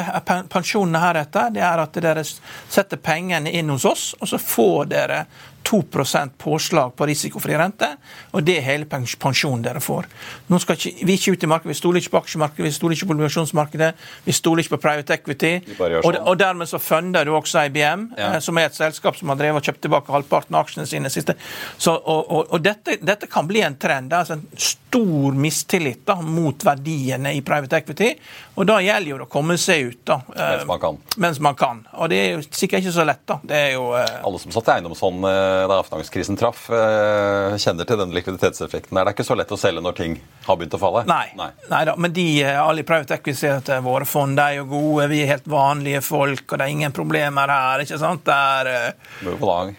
pensjonene 0.52 1.02
heretter 1.02 1.52
det 1.52 1.64
er 1.66 1.84
at 1.84 2.00
dere 2.02 2.24
setter 2.24 3.00
pengene 3.02 3.52
inn 3.52 3.70
hos 3.72 3.84
oss, 3.88 4.06
og 4.20 4.30
så 4.30 4.40
får 4.40 4.92
dere 4.92 5.24
2% 5.62 6.36
påslag 6.38 6.92
på 6.96 7.06
risikofri 7.08 7.56
rente, 7.58 7.88
og 8.32 8.44
det 8.46 8.58
er 8.58 8.66
hele 8.66 8.88
pensjonen 8.88 9.62
dere 9.64 9.80
får. 9.82 10.08
Nå 10.50 10.58
skal 10.62 10.78
ikke, 10.78 11.06
Vi 11.06 11.16
ikke 11.18 11.32
ut 11.32 11.44
i 11.44 11.50
markedet, 11.50 11.70
vi 11.72 11.78
stoler 11.78 12.00
ikke 12.00 12.14
på 12.14 12.20
aksjemarkedet, 12.22 12.66
vi 12.66 12.74
stoler 12.76 12.96
ikke 12.96 13.08
på 13.10 13.16
obligasjonsmarkedet, 13.16 13.90
vi 14.24 14.32
stoler 14.36 14.64
ikke 14.64 14.76
på 14.76 14.82
private 14.82 15.14
equity. 15.14 15.52
Og, 15.78 16.04
sånn. 16.04 16.18
og, 16.20 16.38
dermed 16.40 16.70
så 16.70 16.80
funder 16.82 17.26
du 17.28 17.34
også 17.36 17.66
IBM, 17.68 18.06
ja. 18.18 18.32
Eh, 18.32 18.38
som 18.44 18.58
er 18.58 18.68
et 18.68 18.78
selskap 18.78 19.18
som 19.18 19.32
har 19.32 19.40
drevet 19.40 19.62
og 19.62 19.70
kjøpt 19.70 19.82
tilbake 19.86 20.12
halvparten 20.12 20.58
av 20.58 20.66
aksjene 20.66 20.88
sine 20.88 21.12
siste. 21.12 21.36
Så, 21.76 21.94
og, 21.94 22.32
og 22.52 22.62
dette, 22.62 22.98
dette, 23.00 23.30
kan 23.32 23.46
bli 23.48 23.62
en 23.64 23.78
trend. 23.80 24.10
Det 24.10 24.18
er 24.18 24.24
altså 24.26 24.38
en 24.38 24.46
stor 24.60 25.36
mistillit 25.38 26.02
da, 26.08 26.18
mot 26.20 26.64
verdiene 26.66 27.32
i 27.36 27.40
private 27.46 27.80
equity, 27.80 28.10
og 28.58 28.66
da 28.68 28.80
gjelder 28.84 29.14
jo 29.14 29.20
det 29.22 29.28
å 29.28 29.32
komme 29.32 29.56
seg 29.60 29.88
ut. 29.88 30.00
da. 30.08 30.18
Mens 30.36 30.66
man 30.68 30.82
kan. 30.82 31.00
Mens 31.16 31.40
man 31.40 31.58
kan. 31.58 31.84
Og 31.96 32.10
det 32.12 32.18
er 32.20 32.30
jo 32.36 32.42
sikkert 32.48 32.82
ikke 32.82 32.96
så 32.98 33.06
lett. 33.08 33.24
da. 33.28 33.38
Det 33.42 33.62
er 33.68 33.70
jo... 33.76 33.88
Alle 33.96 34.42
som 34.42 34.52
satt 34.54 34.68
i 34.68 34.74
eiendomsfond 34.76 35.28
eh, 35.28 35.51
da 35.70 35.78
finanskrisen 35.86 36.36
traff, 36.38 36.64
eh, 36.70 37.56
kjenner 37.60 37.86
til 37.88 37.98
den 38.00 38.12
likviditetseffekten. 38.14 38.94
der. 38.94 39.04
Det 39.04 39.12
er 39.12 39.16
ikke 39.16 39.26
så 39.28 39.36
lett 39.38 39.52
å 39.54 39.58
selge 39.58 39.82
når 39.84 39.96
ting 39.96 40.16
har 40.46 40.56
begynt 40.56 40.76
å 40.76 40.80
falle? 40.80 41.04
Nei. 41.06 41.32
Nei. 41.38 41.50
Neida, 41.70 41.96
men 41.96 42.12
de, 42.12 42.26
eh, 42.42 42.58
alle 42.60 42.82
private 42.82 43.14
equity 43.14 43.80
våre 43.82 44.06
fond 44.06 44.38
er 44.38 44.56
jo 44.58 44.64
gode, 44.70 45.08
vi 45.08 45.22
er 45.22 45.32
helt 45.34 45.48
vanlige 45.48 46.02
folk, 46.02 46.44
og 46.52 46.58
det 46.58 46.66
er 46.66 46.74
ingen 46.74 46.92
problemer 46.92 47.48
her. 47.48 47.84
ikke 47.84 47.98
sant? 47.98 48.24
Det 48.24 48.34
er 48.34 48.94
Move 49.26 49.42
along. 49.42 49.76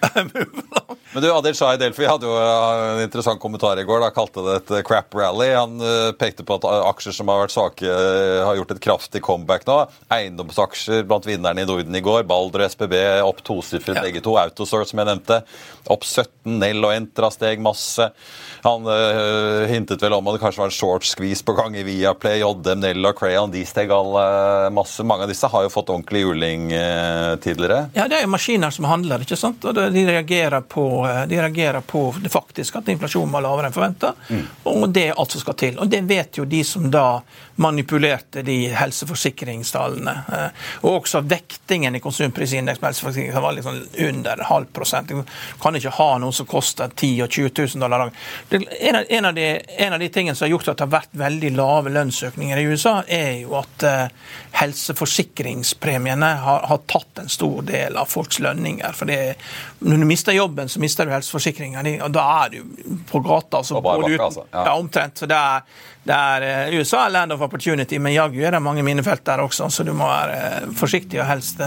Men 1.14 1.22
du, 1.22 1.30
Adil 1.32 1.54
Shah 1.54 1.76
Delphi 1.78 2.08
hadde 2.10 2.26
jo 2.26 2.34
en 2.38 3.04
interessant 3.04 3.40
kommentar 3.40 3.78
i 3.78 3.84
går. 3.84 4.02
da, 4.02 4.10
Kalte 4.10 4.42
det 4.42 4.56
et 4.62 4.86
crap 4.88 5.14
rally. 5.14 5.52
Han 5.54 5.78
pekte 6.18 6.46
på 6.46 6.58
at 6.58 6.66
aksjer 6.66 7.14
som 7.14 7.30
har 7.30 7.44
vært 7.44 7.54
svake, 7.54 7.86
har 8.44 8.58
gjort 8.58 8.74
et 8.74 8.82
kraftig 8.82 9.22
comeback 9.22 9.68
nå. 9.68 9.78
Eiendomsaksjer 10.10 11.06
blant 11.06 11.28
vinnerne 11.28 11.62
i 11.62 11.70
Norden 11.70 11.96
i 11.96 12.02
går. 12.02 12.24
Balder 12.26 12.66
og 12.66 12.74
SBB 12.74 12.98
opp 13.22 13.44
tosifret 13.46 14.00
ja. 14.00 14.06
begge 14.08 14.24
to. 14.26 14.34
Autosort, 14.42 14.90
som 14.90 15.02
jeg 15.02 15.10
nevnte, 15.12 15.42
opp 15.92 16.06
17. 16.06 16.60
Nell 16.60 16.84
og 16.86 16.94
Entra 16.96 17.30
steg 17.32 17.62
masse. 17.64 18.10
Han 18.64 18.88
øh, 18.88 19.66
hintet 19.68 20.02
vel 20.04 20.16
om 20.16 20.28
at 20.28 20.38
det 20.38 20.44
kanskje 20.44 20.62
var 20.62 20.70
en 20.72 20.76
short 20.76 21.08
squeeze 21.08 21.44
på 21.44 21.56
gang 21.58 21.76
i 21.76 21.84
Viaplay. 21.84 22.40
JM, 22.40 22.80
Nell 22.80 23.08
og 23.08 23.18
Crayon 23.20 23.52
de 23.52 23.64
steg 23.68 23.92
alle 23.92 24.24
masse. 24.76 25.04
Mange 25.08 25.28
av 25.28 25.32
disse 25.32 25.50
har 25.52 25.66
jo 25.66 25.72
fått 25.74 25.92
ordentlig 25.92 26.24
juling 26.24 26.70
øh, 26.72 27.36
tidligere. 27.44 27.90
Ja, 27.98 28.08
det 28.08 28.22
er 28.22 28.28
jo 28.28 28.32
maskiner 28.32 28.72
som 28.76 28.88
handler, 28.88 29.24
ikke 29.24 29.40
sant. 29.40 29.66
Og 29.68 29.76
de 29.76 30.06
reagerer 30.08 30.64
på, 30.68 30.86
eh, 31.10 31.24
de 31.32 31.42
reagerer 31.42 31.84
på 31.88 32.06
det 32.24 32.32
faktiske, 32.32 32.80
at 32.80 32.92
inflasjonen 32.94 33.34
var 33.36 33.44
lavere 33.48 33.72
enn 33.72 33.76
forventa. 33.76 34.14
Mm. 34.30 34.46
Og 34.72 34.88
det 34.96 35.08
er 35.10 35.20
alt 35.20 35.36
som 35.36 35.44
skal 35.44 35.60
til. 35.60 35.80
Og 35.84 35.92
det 35.92 36.04
vet 36.08 36.40
jo 36.40 36.48
de 36.48 36.64
som 36.68 36.88
da 36.92 37.08
manipulerte 37.64 38.42
de 38.44 38.58
helseforsikringstallene. 38.74 40.14
Og 40.82 41.04
også 41.04 41.22
vektingen 41.28 41.96
i 41.96 42.02
konsumprisindeks 42.02 42.82
var 42.82 43.54
liksom 43.54 43.78
under 44.08 44.44
halv 44.50 44.72
prosent. 44.74 45.12
Kan 45.62 45.78
ikke 45.78 45.94
ha 45.98 46.10
noe 46.22 46.34
som 46.36 46.48
koster 46.50 46.92
10 46.94 47.26
og 47.26 47.30
20 47.30 47.52
000 47.76 47.84
dollar 47.84 48.04
en 48.80 48.96
av, 48.96 49.04
en, 49.10 49.26
en 49.78 49.94
av, 49.94 50.00
de, 50.00 50.10
tingene 50.10 50.36
som 50.36 50.46
har 50.46 50.50
gjort 50.50 50.68
at 50.68 50.78
det 50.78 50.86
har 50.86 50.94
vært 50.94 51.16
veldig 51.18 51.52
lave 51.56 51.94
lønnsøkninger 51.94 52.60
i 52.60 52.66
USA, 52.70 52.96
er 53.08 53.40
jo 53.44 53.56
at 53.60 53.86
uh, 53.88 54.34
helseforsikringspremiene 54.60 56.32
har, 56.44 56.68
har, 56.70 56.82
tatt 56.90 57.24
en 57.24 57.32
stor 57.32 57.64
del 57.68 57.98
av 57.98 58.10
folks 58.12 58.40
lønninger. 58.44 58.98
For 58.98 59.10
det, 59.10 59.36
når 59.80 60.04
du 60.04 60.10
mister 60.10 60.36
jobben, 60.36 60.70
så 60.70 60.82
mister 60.84 61.08
du 61.08 61.16
helseforsikringa, 61.16 61.84
og 62.06 62.14
da 62.14 62.28
er 62.44 62.54
du 62.58 63.00
på 63.10 63.24
gata. 63.26 63.64
Så 63.64 63.82
går 63.82 64.08
du 64.08 64.14
ut, 64.16 64.22
altså. 64.22 64.46
ja. 64.52 64.68
ja, 64.68 64.76
omtrent. 64.76 65.18
Så 65.24 65.30
det 65.30 65.40
er, 65.40 65.66
det 66.04 66.20
er 66.20 66.48
uh, 66.70 66.78
USA 66.80 67.08
land 67.10 67.36
of 67.36 67.42
opportunity, 67.46 68.00
men 68.00 68.16
jaggu 68.16 68.42
er 68.44 68.58
det 68.58 68.64
mange 68.64 68.86
minefelt 68.86 69.26
der 69.26 69.44
også, 69.46 69.70
så 69.74 69.88
du 69.88 69.94
må 69.98 70.10
være 70.10 70.68
uh, 70.68 70.74
forsiktig 70.78 71.22
og 71.22 71.30
helst 71.30 71.62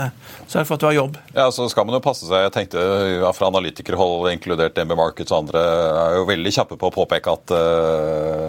sørge 0.46 0.66
for 0.66 0.77
at 0.77 0.83
du 0.83 0.88
har 0.90 0.96
jobb. 1.01 1.18
Ja, 1.35 1.51
så 1.55 1.68
skal 1.72 1.87
man 1.88 1.96
jo 1.99 2.03
passe 2.05 2.27
seg. 2.29 2.46
Jeg 2.46 2.55
tenkte 2.55 2.83
ja, 3.16 3.33
Fra 3.37 3.51
analytikerhold, 3.76 4.32
inkludert 4.32 4.74
DNB 4.76 4.96
Markets 4.96 5.32
og 5.32 5.44
andre, 5.44 5.60
er 5.60 6.16
jo 6.16 6.26
veldig 6.28 6.52
kjappe 6.54 6.78
på 6.80 6.88
å 6.88 6.94
påpeke 6.94 7.32
at 7.32 7.52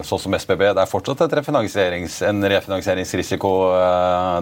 sånn 0.06 0.22
som 0.22 0.34
SBB, 0.34 0.72
det 0.74 0.82
er 0.82 0.88
fortsatt 0.88 1.32
refinanserings, 1.32 2.22
en 2.22 2.42
refinansieringsrisiko 2.42 3.52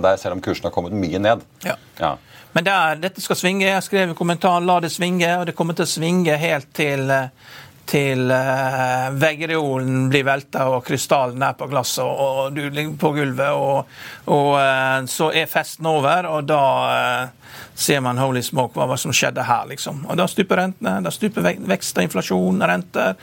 der, 0.02 0.16
selv 0.16 0.36
om 0.36 0.42
kursen 0.44 0.68
har 0.68 0.74
kommet 0.74 0.94
mye 0.94 1.18
ned. 1.18 1.42
Ja. 1.64 1.76
ja. 1.98 2.16
Men 2.56 2.64
der, 2.64 2.96
dette 2.96 3.20
skal 3.20 3.36
svinge. 3.36 3.66
Jeg 3.66 3.84
skrev 3.84 4.10
i 4.10 4.16
kommentaren 4.16 4.64
'la 4.64 4.80
det 4.80 4.88
svinge', 4.88 5.40
og 5.40 5.46
det 5.46 5.54
kommer 5.54 5.74
til 5.74 5.84
å 5.84 5.90
svinge 5.90 6.36
helt 6.40 6.72
til 6.72 7.10
til 7.88 8.30
uh, 8.30 9.08
veggreolen 9.16 10.08
blir 10.10 10.26
velta 10.26 10.66
og 10.72 10.84
krystallen 10.86 11.42
er 11.46 11.56
på 11.58 11.68
glasset 11.70 12.04
og, 12.04 12.54
du 12.56 12.64
ligger 12.66 12.94
på 13.00 13.12
gulvet. 13.16 13.52
Og, 13.54 13.98
og 14.34 14.52
uh, 14.58 15.00
så 15.10 15.30
er 15.32 15.50
festen 15.50 15.88
over, 15.90 16.28
og 16.30 16.48
da 16.48 16.62
uh, 16.90 17.58
ser 17.76 18.02
man 18.04 18.20
holy 18.20 18.42
smoke, 18.44 18.78
hva 18.78 18.98
som 19.00 19.14
skjedde 19.14 19.44
her, 19.46 19.66
liksom. 19.70 20.04
Og 20.10 20.18
da 20.18 20.26
stuper 20.30 20.62
rentene. 20.62 20.98
Da 21.04 21.12
stuper 21.14 21.46
vekst 21.68 21.98
og 21.98 22.08
inflasjon, 22.08 22.64
renter 22.66 23.14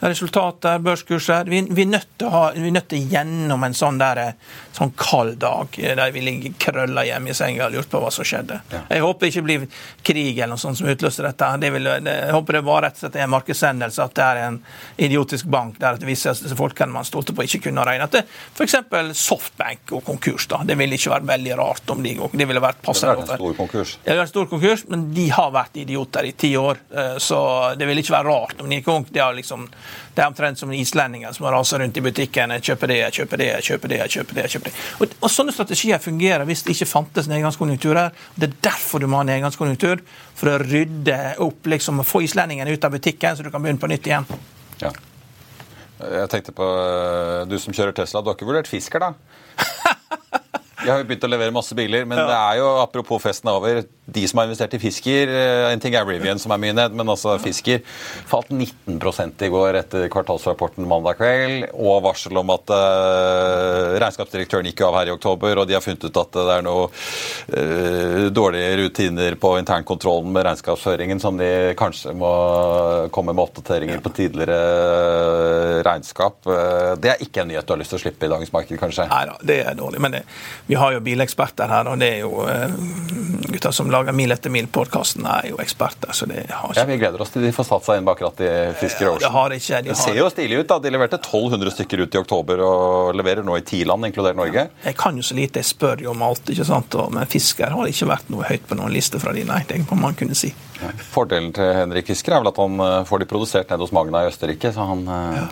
resultater, 0.00 0.78
børskurser. 0.78 1.44
Vi, 1.44 1.60
vi, 1.70 1.84
nødt 1.84 2.08
til 2.18 2.28
å 2.28 2.30
ha, 2.32 2.42
vi 2.56 2.70
nødt 2.72 2.88
til 2.92 3.08
gjennom 3.12 3.64
en 3.64 3.76
sånn, 3.76 3.98
der, 4.00 4.20
sånn 4.76 4.92
kald 4.98 5.38
dag 5.42 5.76
der 5.76 6.12
vi 6.14 6.22
ligger 6.24 6.54
krølla 6.60 7.04
hjemme 7.06 7.32
i 7.32 7.36
senga 7.36 7.66
og 7.66 7.74
lurer 7.74 7.88
på 7.90 8.00
hva 8.02 8.12
som 8.14 8.26
skjedde. 8.26 8.60
Ja. 8.72 8.82
Jeg 8.88 9.04
håper 9.04 9.26
det 9.26 9.32
ikke 9.34 9.44
blir 9.46 9.66
krig 10.06 10.38
eller 10.38 10.54
noe 10.54 10.62
sånt 10.62 10.80
som 10.80 10.88
utløser 10.90 11.28
dette. 11.28 11.50
Det 11.60 11.72
vil, 11.74 11.90
jeg 11.90 12.34
håper 12.34 12.58
det 12.58 12.62
bare 12.66 12.86
rett 12.86 12.98
og 12.98 13.04
slett 13.04 13.18
er 13.18 13.26
en 13.26 13.34
markedshendelse, 13.34 14.06
at 14.06 14.16
det 14.16 14.26
er 14.26 14.42
en 14.46 14.58
idiotisk 15.08 15.50
bank 15.52 15.78
der 15.80 15.98
at 15.98 16.06
visse 16.06 16.34
folkene 16.56 16.94
man 16.94 17.08
stolte 17.08 17.36
på, 17.36 17.44
ikke 17.46 17.66
kunne 17.68 17.84
regne. 17.86 18.08
At 18.08 18.20
F.eks. 18.56 18.78
Softbank 19.20 19.92
og 19.96 20.04
konkurs. 20.06 20.48
da. 20.50 20.62
Det 20.66 20.76
ville 20.80 20.96
ikke 20.96 21.12
vært 21.12 21.28
veldig 21.28 21.56
rart 21.60 21.92
om 21.92 22.02
de 22.04 22.16
Det 22.32 22.46
ville 22.48 22.62
vært 22.62 22.80
passende. 22.84 23.20
Det 23.20 23.26
ville 23.26 23.28
vært 23.28 23.36
en 23.36 23.44
stor 23.44 23.58
konkurs. 23.60 23.96
Det 24.00 24.10
ville 24.10 24.24
vært 24.24 24.32
stor 24.34 24.50
konkurs, 24.50 24.84
men 24.88 25.06
de 25.14 25.26
har 25.34 25.52
vært 25.54 25.80
idioter 25.82 26.28
i 26.30 26.32
ti 26.32 26.54
år. 26.56 26.80
Eh, 26.90 27.16
så 27.22 27.40
det 27.78 27.88
ville 27.88 28.04
ikke 28.04 28.16
være 28.16 28.28
rart 28.30 28.62
om 28.62 28.70
de 28.70 28.80
gikk 28.80 28.88
konk. 28.88 29.12
De 29.14 29.22
har 29.22 29.36
liksom 29.36 29.68
det 30.14 30.22
er 30.22 30.30
omtrent 30.30 30.58
som 30.60 30.72
islendinger 30.74 31.32
som 31.36 31.46
raser 31.52 31.82
rundt 31.82 31.96
i 31.96 32.04
butikken. 32.04 32.54
Jeg 32.56 32.66
kjøper 32.70 32.92
det, 32.92 32.98
jeg 33.00 33.16
kjøper 33.20 33.42
det, 33.42 33.50
jeg 33.50 33.66
kjøper 33.68 33.92
det. 33.92 34.00
jeg 34.00 34.14
kjøper 34.16 34.38
det, 34.38 34.44
jeg 34.46 34.54
kjøper 34.54 34.70
det. 34.70 34.74
Og, 34.98 35.14
og 35.20 35.34
Sånne 35.34 35.54
strategier 35.54 36.02
fungerer 36.02 36.46
hvis 36.48 36.64
det 36.66 36.74
ikke 36.76 36.90
fantes 36.90 37.30
nedgangskonjunkturer. 37.30 38.16
Det 38.34 38.50
er 38.50 38.58
derfor 38.70 39.02
du 39.02 39.08
må 39.10 39.20
ha 39.22 39.28
nedgangskonjunktur. 39.28 40.02
For 40.40 40.54
å 40.54 40.58
rydde 40.62 41.20
opp, 41.44 41.70
liksom, 41.70 42.02
få 42.06 42.24
islendingene 42.26 42.72
ut 42.74 42.84
av 42.84 42.96
butikken, 42.96 43.36
så 43.36 43.46
du 43.46 43.52
kan 43.52 43.62
begynne 43.62 43.82
på 43.82 43.90
nytt 43.90 44.10
igjen. 44.10 44.28
Ja. 44.80 44.92
Jeg 46.00 46.28
tenkte 46.32 46.54
på 46.56 46.64
eh, 46.64 47.42
Du 47.44 47.58
som 47.60 47.74
kjører 47.76 47.92
Tesla, 47.92 48.22
du 48.24 48.30
har 48.30 48.38
ikke 48.38 48.48
vurdert 48.48 48.70
Fisker, 48.70 49.04
da? 49.04 49.12
Vi 50.80 50.88
har 50.88 51.00
jo 51.00 51.06
begynt 51.08 51.24
å 51.26 51.30
levere 51.30 51.54
masse 51.54 51.76
biler, 51.76 52.06
men 52.08 52.20
ja. 52.22 52.26
det 52.28 52.36
er 52.36 52.60
jo, 52.62 52.68
apropos 52.80 53.20
festen 53.22 53.50
over, 53.52 53.82
de 54.10 54.22
som 54.26 54.40
har 54.40 54.48
investert 54.48 54.72
i 54.74 54.80
Fisker 54.82 55.30
eh, 55.30 55.66
En 55.70 55.82
ting 55.82 55.94
er 55.94 56.06
Rivian, 56.06 56.40
som 56.42 56.50
er 56.54 56.60
mye 56.62 56.74
ned, 56.74 56.94
men 56.98 57.12
altså 57.12 57.36
Fisker 57.42 57.82
falt 58.30 58.50
19 58.50 58.98
i 59.46 59.50
går 59.52 59.78
etter 59.78 60.08
kvartalsrapporten 60.12 60.86
mandag 60.88 61.18
kveld, 61.20 61.68
og 61.74 62.02
varsel 62.04 62.38
om 62.40 62.50
at 62.52 62.72
uh, 62.72 63.96
regnskapsdirektøren 64.00 64.68
gikk 64.70 64.82
av 64.86 64.96
her 64.98 65.10
i 65.10 65.14
oktober, 65.14 65.60
og 65.60 65.68
de 65.68 65.76
har 65.76 65.84
funnet 65.84 66.04
ut 66.06 66.20
at 66.20 66.36
det 66.36 66.56
er 66.56 66.64
noe 66.66 66.88
uh, 66.90 68.26
dårlige 68.34 68.72
rutiner 68.80 69.36
på 69.40 69.52
internkontrollen 69.60 70.32
med 70.34 70.46
regnskapsføringen 70.48 71.22
som 71.22 71.38
de 71.40 71.50
kanskje 71.78 72.14
må 72.18 72.32
komme 73.14 73.34
med 73.34 73.44
oppdateringer 73.44 74.02
på 74.04 74.12
tidligere 74.16 75.82
regnskap. 75.86 76.42
Det 77.00 77.14
er 77.14 77.24
ikke 77.24 77.44
en 77.44 77.52
nyhet 77.52 77.66
du 77.66 77.74
har 77.74 77.80
lyst 77.80 77.94
til 77.94 78.00
å 78.00 78.04
slippe 78.04 78.26
i 78.26 78.32
dagens 78.32 78.52
marked, 78.54 78.78
kanskje? 78.80 79.08
Nei 79.10 79.24
det 79.46 79.60
er 79.64 79.78
dårlig. 79.78 80.02
men 80.02 80.18
det 80.18 80.24
vi 80.70 80.76
har 80.78 80.92
jo 80.94 81.00
bileksperter 81.02 81.66
her, 81.66 81.88
og 81.90 81.98
det 81.98 82.08
er 82.14 82.20
jo 82.22 82.44
uh, 82.46 82.74
gutta 83.50 83.72
som 83.74 83.88
lager 83.90 84.14
Mil 84.14 84.30
etter 84.30 84.52
mil-podkasten, 84.54 85.24
er 85.26 85.48
jo 85.50 85.56
eksperter. 85.58 86.12
så 86.14 86.28
det 86.30 86.44
har 86.46 86.70
ikke... 86.70 86.78
Ja, 86.78 86.84
Vi 86.86 86.98
gleder 87.00 87.24
oss 87.24 87.32
til 87.34 87.42
de 87.42 87.50
får 87.56 87.66
satt 87.66 87.88
seg 87.88 87.98
inn 87.98 88.06
bak 88.06 88.20
rattet 88.22 88.44
i 88.46 88.52
Fisker 88.78 89.08
Ocean. 89.08 89.24
Det, 89.24 89.32
har 89.34 89.54
ikke, 89.56 89.80
de 89.82 89.90
det 89.90 89.96
ser 89.98 90.20
jo 90.20 90.28
stilig 90.30 90.60
ut. 90.60 90.68
da. 90.70 90.78
De 90.84 90.92
leverte 90.94 91.18
1200 91.18 91.74
stykker 91.74 92.04
ut 92.04 92.14
i 92.14 92.20
oktober 92.20 92.62
og 92.62 93.18
leverer 93.18 93.42
nå 93.42 93.56
i 93.58 93.64
ti 93.66 93.80
land, 93.82 94.06
inkludert 94.06 94.38
Norge. 94.38 94.68
Ja, 94.70 94.84
jeg 94.86 94.98
kan 95.00 95.18
jo 95.18 95.26
så 95.26 95.34
lite, 95.34 95.58
jeg 95.58 95.72
spør 95.72 96.04
jo 96.06 96.12
om 96.14 96.22
alt, 96.28 96.54
ikke 96.54 96.68
sant? 96.68 96.94
men 97.16 97.32
Fisker 97.34 97.74
har 97.74 97.90
ikke 97.90 98.10
vært 98.12 98.30
noe 98.30 98.46
høyt 98.46 98.68
på 98.70 98.78
noen 98.78 98.94
liste 98.94 99.18
fra 99.18 99.34
de, 99.34 99.42
nei. 99.48 99.64
Det 99.66 99.80
kan 99.90 99.98
man 99.98 100.14
kunne 100.20 100.38
si. 100.38 100.52
Ja. 100.78 100.92
Fordelen 101.10 101.50
til 101.56 101.72
Henrik 101.80 102.06
Fisker 102.12 102.36
er 102.36 102.44
vel 102.44 102.52
at 102.52 102.62
han 102.62 102.84
eh, 102.86 103.00
får 103.10 103.24
de 103.24 103.32
produsert 103.34 103.74
nede 103.74 103.82
hos 103.82 103.96
Magna 103.98 104.22
i 104.22 104.30
Østerrike, 104.30 104.70
så 104.70 104.86
han, 104.92 105.02
eh, 105.10 105.40
ja. 105.40 105.48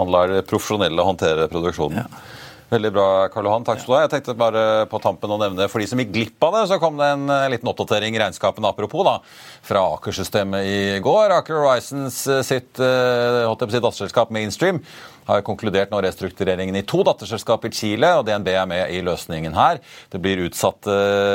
han 0.00 0.10
lar 0.16 0.34
profesjonelle 0.50 1.06
håndtere 1.06 1.46
produksjonen. 1.54 2.02
Ja. 2.02 2.26
Veldig 2.66 2.90
bra, 2.90 3.06
Karl 3.30 3.46
Johan. 3.46 3.62
Takk 3.62 3.78
skal 3.78 3.92
du 3.92 3.94
ha. 3.94 4.02
Jeg 4.02 4.12
tenkte 4.16 4.34
bare 4.38 4.62
på 4.90 4.98
tampen 4.98 5.30
å 5.30 5.38
nevne, 5.38 5.68
For 5.70 5.78
de 5.78 5.86
som 5.86 6.00
gikk 6.02 6.10
glipp 6.16 6.46
av 6.48 6.56
det, 6.56 6.64
så 6.72 6.80
kom 6.82 6.98
det 6.98 7.12
en 7.14 7.28
eh, 7.30 7.48
liten 7.54 7.70
oppdatering 7.70 8.16
i 8.16 8.22
regnskapene 8.24 8.72
apropos 8.72 9.06
da, 9.06 9.20
fra 9.66 9.86
Aker-systemet 9.94 10.66
i 10.66 10.78
går. 11.04 11.36
Aker 11.38 11.60
Horizons 11.60 12.24
eh, 12.26 12.42
sitt, 12.46 12.72
uh, 12.82 13.46
sitt 13.54 13.84
datterselskap 13.84 14.34
Mainstream 14.34 14.82
har 15.26 15.42
konkludert 15.46 15.90
nå 15.90 15.98
restruktureringen 16.02 16.76
i 16.78 16.84
to 16.86 17.00
datterselskap 17.06 17.64
i 17.66 17.70
Chile, 17.74 18.12
og 18.14 18.26
DNB 18.26 18.50
er 18.52 18.66
med 18.70 18.92
i 18.94 19.00
løsningen 19.02 19.56
her. 19.58 19.80
Det 20.12 20.20
blir 20.22 20.44
utsatt 20.44 20.86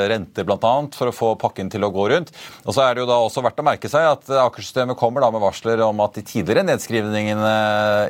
renter 0.08 0.48
bl.a. 0.48 0.72
for 0.96 1.12
å 1.12 1.16
få 1.16 1.34
pakken 1.36 1.68
til 1.68 1.84
å 1.84 1.90
gå 1.92 2.06
rundt. 2.14 2.32
Og 2.64 2.72
så 2.72 2.86
er 2.86 2.96
det 2.96 3.04
jo 3.04 3.10
da 3.10 3.18
også 3.20 3.44
verdt 3.44 3.60
å 3.60 3.66
merke 3.68 3.92
seg 3.92 4.08
at 4.14 4.32
Aker-systemet 4.46 4.96
kommer 4.96 5.26
da 5.26 5.28
med 5.36 5.44
varsler 5.44 5.84
om 5.84 6.00
at 6.06 6.16
de 6.16 6.24
tidligere 6.24 6.64
nedskrivningene 6.70 7.52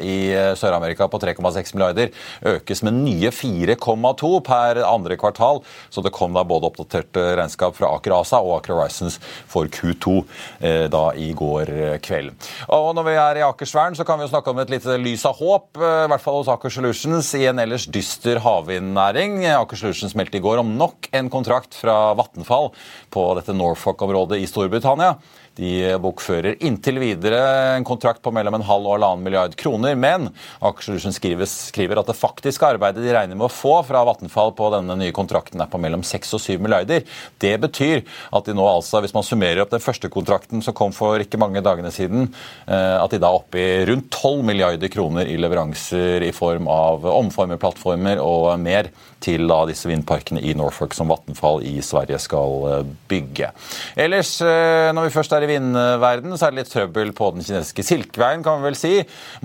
i 0.06 0.20
Sør-Amerika 0.62 1.10
på 1.10 1.18
3,6 1.26 1.74
milliarder 1.74 2.14
økes 2.54 2.86
med 2.86 3.02
nye 3.02 3.11
4,2 3.32 4.32
per 4.45 4.82
andre 4.86 5.17
kvartal. 5.19 5.62
Så 5.89 6.04
det 6.06 6.13
kom 6.15 6.36
da 6.38 6.45
både 6.47 6.69
oppdaterte 6.69 7.26
regnskap 7.39 7.78
fra 7.78 7.91
Aker 7.97 8.15
ASA 8.19 8.41
og 8.41 8.60
Aker 8.60 8.76
Horizons 8.76 9.19
for 9.50 9.69
Q2 9.71 10.15
eh, 10.60 10.86
da 10.91 11.04
i 11.17 11.32
går 11.38 11.74
kveld. 12.04 12.34
Og 12.71 12.91
når 12.97 13.08
vi 13.08 13.17
er 13.19 13.41
i 13.41 13.45
Akersvern, 13.45 13.97
så 13.97 14.06
kan 14.08 14.19
vi 14.19 14.28
jo 14.28 14.32
snakke 14.34 14.54
om 14.54 14.62
et 14.63 14.71
lite 14.74 14.97
lys 15.02 15.26
av 15.30 15.38
håp 15.41 15.80
eh, 15.82 16.06
i 16.06 16.12
hvert 16.12 16.24
fall 16.24 16.41
hos 16.41 16.52
Aker 16.52 16.74
Solutions, 16.74 17.34
i 17.38 17.45
en 17.50 17.62
ellers 17.62 17.88
dyster 17.91 18.41
havvindnæring. 18.43 19.41
Aker 19.58 19.80
Solutions 19.80 20.15
meldte 20.17 20.39
i 20.39 20.43
går 20.43 20.63
om 20.63 20.76
nok 20.80 21.12
en 21.15 21.32
kontrakt 21.34 21.78
fra 21.78 22.15
Vattenfall 22.19 22.71
på 23.13 23.28
dette 23.39 23.56
Norfolk-området 23.58 24.41
i 24.41 24.50
Storbritannia. 24.50 25.15
De 25.60 25.98
bokfører 26.00 26.56
inntil 26.64 27.00
videre 27.02 27.40
en 27.76 27.86
kontrakt 27.88 28.22
på 28.24 28.32
mellom 28.32 28.56
en 28.56 28.66
halv 28.66 28.88
og 28.88 28.96
halvannen 28.96 29.26
milliard 29.26 29.56
kroner. 29.60 29.98
Men 30.00 30.30
aksjekursen 30.64 31.14
skriver, 31.14 32.00
at 32.00 32.08
det 32.08 32.18
faktiske 32.18 32.70
arbeidet 32.70 33.04
de 33.04 33.12
regner 33.12 33.36
med 33.36 33.50
å 33.50 33.52
få 33.52 33.82
fra 33.88 34.06
Vattenfall 34.08 34.54
på 34.56 34.72
denne 34.76 34.96
nye 35.00 35.16
kontrakten 35.16 35.62
er 35.62 35.72
på 35.72 35.82
mellom 35.82 36.06
6 36.08 36.38
og 36.38 36.44
7 36.46 36.64
milliarder. 36.64 37.04
Det 37.42 37.54
betyr 37.66 38.06
at 38.32 38.47
de 38.47 38.56
nå 38.56 38.66
altså, 38.70 39.04
hvis 39.04 39.16
man 39.18 39.28
summerer 39.28 39.64
opp 39.66 39.76
den 39.76 39.84
første 39.84 40.12
kontrakten 40.14 40.64
som 40.64 40.78
kom 40.78 40.95
for 40.95 41.20
ikke 41.20 41.41
mange 41.41 41.64
dagene 41.66 41.91
siden, 41.93 42.32
eh, 42.68 42.97
at 43.02 43.12
de 43.12 43.20
da 43.22 43.30
er 43.30 43.41
oppe 43.41 43.60
i 43.62 43.86
rundt 43.91 44.10
12 44.16 44.47
milliarder 44.47 44.91
kroner 44.93 45.28
i 45.28 45.38
leveranser 45.41 46.24
i 46.24 46.34
form 46.36 46.72
av 46.72 47.06
omformerplattformer 47.12 48.24
og 48.24 48.54
mer 48.62 48.91
til 49.22 49.45
da 49.49 49.62
disse 49.70 49.89
vindparkene 49.89 50.41
i 50.41 50.56
Norfolk 50.58 50.95
som 50.97 51.12
Vattenfall 51.12 51.62
i 51.68 51.76
Sverige 51.86 52.20
skal 52.22 52.66
eh, 52.72 52.91
bygge. 53.12 53.52
Ellers, 53.99 54.34
eh, 54.41 54.89
når 54.95 55.08
vi 55.08 55.14
først 55.14 55.36
er 55.36 55.41
i 55.46 55.50
vindverden, 55.50 56.34
så 56.38 56.48
er 56.48 56.54
det 56.54 56.62
litt 56.62 56.72
trøbbel 56.72 57.12
på 57.18 57.32
den 57.36 57.46
kinesiske 57.46 57.86
Silkeveien, 57.86 58.44
kan 58.46 58.60
vi 58.62 58.70
vel 58.70 58.78
si. 58.80 58.92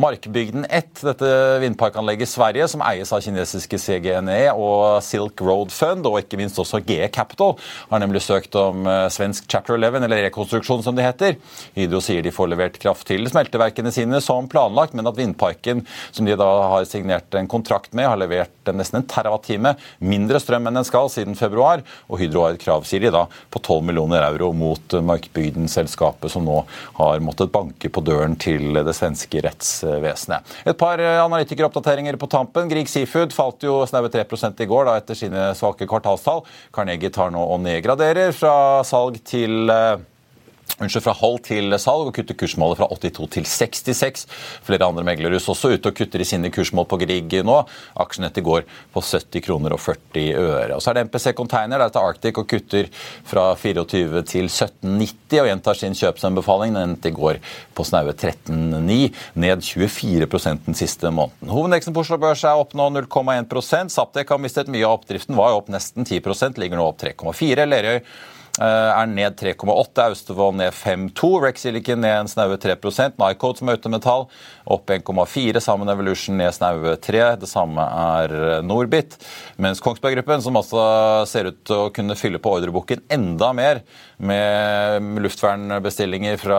Markbygden 0.00 0.66
1, 0.68 1.02
dette 1.06 1.30
vindparkanlegget 1.62 2.26
i 2.26 2.30
Sverige, 2.30 2.68
som 2.70 2.84
eies 2.86 3.12
av 3.14 3.22
kinesiske 3.24 3.80
CGNE 3.80 4.38
og 4.52 5.02
Silk 5.04 5.40
Road 5.44 5.74
Fund, 5.74 6.06
og 6.08 6.18
ikke 6.20 6.38
minst 6.40 6.58
også 6.62 6.82
GE 6.86 7.08
Capital, 7.14 7.56
har 7.90 8.02
nemlig 8.02 8.22
søkt 8.24 8.56
om 8.60 8.86
eh, 8.90 9.06
svensk 9.12 9.48
chapter 9.50 9.76
11, 9.78 10.04
eller 10.06 10.26
rekonstruksjon 10.28 10.84
som 10.86 10.96
det 10.98 11.06
heter. 11.06 11.38
Hydro 11.76 12.02
sier 12.04 12.24
de 12.24 12.34
får 12.34 12.52
levert 12.52 12.80
kraft 12.82 13.08
til 13.10 13.26
smelteverkene 13.30 13.92
sine 13.94 14.20
som 14.24 14.50
planlagt, 14.50 14.96
men 14.96 15.08
at 15.08 15.18
vindparken, 15.18 15.84
som 16.10 16.28
de 16.28 16.36
da 16.38 16.50
har 16.74 16.88
signert 16.88 17.34
en 17.38 17.50
kontrakt 17.50 17.94
med, 17.96 18.08
har 18.08 18.20
levert 18.20 18.74
nesten 18.76 19.00
en 19.00 19.08
terawatt-time 19.10 19.76
mindre 19.98 20.40
strøm 20.42 20.68
enn 20.68 20.80
den 20.80 20.86
skal 20.86 21.10
siden 21.12 21.38
februar, 21.38 21.84
og 22.10 22.20
Hydro 22.20 22.46
har 22.46 22.56
et 22.56 22.62
krav, 22.62 22.86
sier 22.88 23.04
de 23.04 23.12
da, 23.14 23.26
på 23.50 23.62
12 23.62 23.86
millioner 23.88 24.24
euro 24.26 24.52
mot 24.56 24.96
Markbygden-selskapet, 25.86 26.32
som 26.32 26.44
nå 26.44 26.64
har 26.96 27.20
måttet 27.20 27.52
banke 27.52 27.88
på 27.88 28.02
døren 28.02 28.36
til 28.36 28.74
det 28.74 28.94
svenske 28.94 29.40
rettsvesenet. 29.44 30.42
Et 30.66 30.76
par 30.78 30.98
eh, 30.98 31.22
analytikeroppdateringer 31.22 32.16
på 32.16 32.26
tampen. 32.26 32.68
Grieg 32.68 32.88
Seafood 32.88 33.32
falt 33.32 33.62
jo 33.62 33.84
snaue 33.86 34.10
3 34.10 34.24
i 34.60 34.66
går 34.66 34.86
da, 34.86 34.96
etter 34.96 35.14
sine 35.14 35.54
svake 35.54 35.86
kvartalstall. 35.86 36.44
Carnegie 36.72 37.10
tar 37.10 37.30
nå 37.30 37.42
og 37.42 37.60
nedgraderer 37.62 38.32
fra 38.32 38.82
salg 38.84 39.20
til 39.24 39.70
eh, 39.70 39.98
Unnskyld, 40.76 41.06
fra 41.06 41.14
halv 41.16 41.38
til 41.40 41.72
salg 41.80 42.10
og 42.10 42.16
kutter 42.16 42.36
kursmålet 42.36 42.76
fra 42.76 42.88
82 42.92 43.28
til 43.32 43.46
66. 43.48 44.26
Flere 44.66 44.84
andre 44.84 45.06
meglerhus 45.08 45.48
også 45.48 45.70
ute 45.72 45.88
og 45.88 45.96
kutter 45.96 46.20
i 46.20 46.26
sine 46.28 46.50
kursmål 46.52 46.84
på 46.90 46.98
Grieg 47.00 47.32
nå. 47.48 47.62
Aksjen 48.02 48.28
etter 48.28 48.44
går 48.44 48.66
på 48.92 49.00
70 49.00 49.44
kroner 49.46 49.72
og 49.72 49.80
40 49.80 50.26
øre. 50.36 50.76
Og 50.76 50.84
Så 50.84 50.92
er 50.92 50.98
det 50.98 51.06
MPC 51.08 51.32
Container 51.38 51.80
der 51.80 51.94
til 51.94 52.04
Arctic 52.04 52.42
og 52.42 52.48
kutter 52.50 52.90
fra 53.24 53.46
24 53.56 54.22
til 54.28 54.52
17,90 54.52 55.40
og 55.40 55.50
gjentar 55.50 55.80
sin 55.80 55.96
kjøpsanbefaling. 55.96 56.76
Den 56.76 56.92
endte 56.92 57.08
i 57.08 57.16
går 57.16 57.40
på 57.72 57.88
snaue 57.88 58.12
13,9, 58.12 59.10
ned 59.40 59.64
24% 59.64 60.68
den 60.68 60.76
siste 60.76 61.08
måneden. 61.08 61.56
Hovedveksten 61.56 61.96
på 61.96 62.04
Oslo 62.04 62.20
Børs 62.20 62.44
er 62.44 62.60
opp 62.60 62.76
nå 62.76 62.90
0,1 63.00 63.88
Saptek 63.96 64.28
har 64.28 64.44
mistet 64.44 64.68
mye 64.68 64.84
av 64.84 65.00
oppdriften, 65.00 65.38
var 65.40 65.54
jo 65.54 65.62
opp 65.62 65.72
nesten 65.72 66.04
10% 66.04 66.60
ligger 66.60 66.76
nå 66.76 66.90
opp 66.92 67.00
3,4 67.00 67.64
Lerøy 67.64 68.02
er 68.62 69.10
ned 69.10 69.36
3,8. 69.38 70.06
Austevoll 70.06 70.56
ned 70.58 70.74
5,2. 70.74 71.30
Rex 71.44 71.66
Silicon 71.66 72.00
ned 72.04 72.22
en 72.22 72.30
snaue 72.30 72.58
3 72.60 72.76
Nycode 73.16 73.60
som 73.60 73.68
er 73.70 73.78
autometall 73.78 74.26
opp 74.64 74.90
1,4. 74.90 75.60
Sammen 75.60 75.90
Evolution 75.92 76.38
ned 76.38 76.54
snaue 76.56 76.96
3. 76.96 77.24
Det 77.42 77.50
samme 77.50 77.84
er 77.84 78.62
Norbit. 78.66 79.18
Mens 79.62 79.82
Kongsberg 79.84 80.16
Gruppen, 80.16 80.42
som 80.42 80.56
altså 80.56 80.82
ser 81.28 81.50
ut 81.50 81.62
til 81.66 81.86
å 81.86 81.92
kunne 81.94 82.16
fylle 82.18 82.40
på 82.42 82.56
ordreboken 82.56 83.04
enda 83.12 83.52
mer 83.56 83.82
med 84.16 85.20
luftvernbestillinger 85.20 86.38
fra 86.40 86.58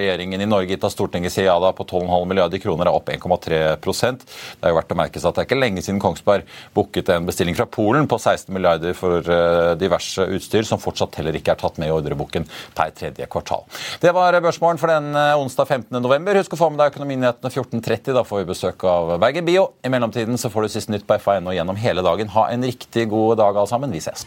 regjeringen 0.00 0.40
i 0.40 0.48
Norge, 0.48 0.72
gitt 0.72 0.86
av 0.86 0.92
Stortinget 0.92 1.34
sier 1.34 1.50
ja 1.50 1.56
da 1.60 1.72
på 1.76 1.84
12,5 1.84 2.28
milliarder 2.30 2.62
kroner, 2.62 2.88
er 2.88 2.96
opp 2.96 3.10
1,3% 3.12 4.24
Det 4.24 4.64
er 4.64 4.72
jo 4.72 4.78
verdt 4.78 4.94
å 4.94 4.98
merke 4.98 5.20
seg 5.20 5.28
at 5.28 5.36
det 5.36 5.44
er 5.44 5.48
ikke 5.50 5.60
lenge 5.60 5.84
siden 5.84 6.00
Kongsberg 6.02 6.48
booket 6.76 7.12
en 7.12 7.28
bestilling 7.28 7.56
fra 7.58 7.68
Polen 7.68 8.08
på 8.08 8.18
16 8.18 8.48
milliarder 8.54 8.96
for 8.96 9.20
eh, 9.20 9.74
diverse 9.80 10.24
utstyr, 10.36 10.64
som 10.68 10.80
fortsatt 10.80 11.12
heller 11.34 11.42
ikke 11.42 11.54
er 11.54 11.60
tatt 11.60 11.80
med 11.82 11.90
i 11.90 11.94
ordreboken 11.94 12.46
per 12.76 12.94
tredje 12.94 13.26
kvartal. 13.30 13.66
Det 14.00 14.12
var 14.14 14.38
børsmålen 14.40 14.80
for 14.80 14.92
den 14.92 15.14
eh, 15.14 15.34
onsdag 15.38 15.66
15. 15.68 16.02
november. 16.02 16.38
Husk 16.38 16.54
å 16.54 16.60
få 16.60 16.70
med 16.70 16.82
deg 16.82 16.94
Økonominyhetene 16.94 17.50
14.30. 17.50 18.14
Da 18.14 18.24
får 18.24 18.42
vi 18.42 18.50
besøk 18.52 18.84
av 18.88 19.16
Bergen 19.22 19.46
Bio. 19.46 19.72
I 19.84 19.92
mellomtiden 19.92 20.38
så 20.38 20.52
får 20.52 20.66
du 20.66 20.74
siste 20.76 20.94
nytt 20.94 21.06
på 21.08 21.18
FA.no 21.18 21.54
gjennom 21.54 21.78
hele 21.80 22.04
dagen. 22.04 22.32
Ha 22.34 22.50
en 22.52 22.66
riktig 22.66 23.08
god 23.10 23.40
dag 23.42 23.56
alle 23.56 23.70
sammen. 23.70 23.94
Vi 23.94 24.02
ses. 24.04 24.26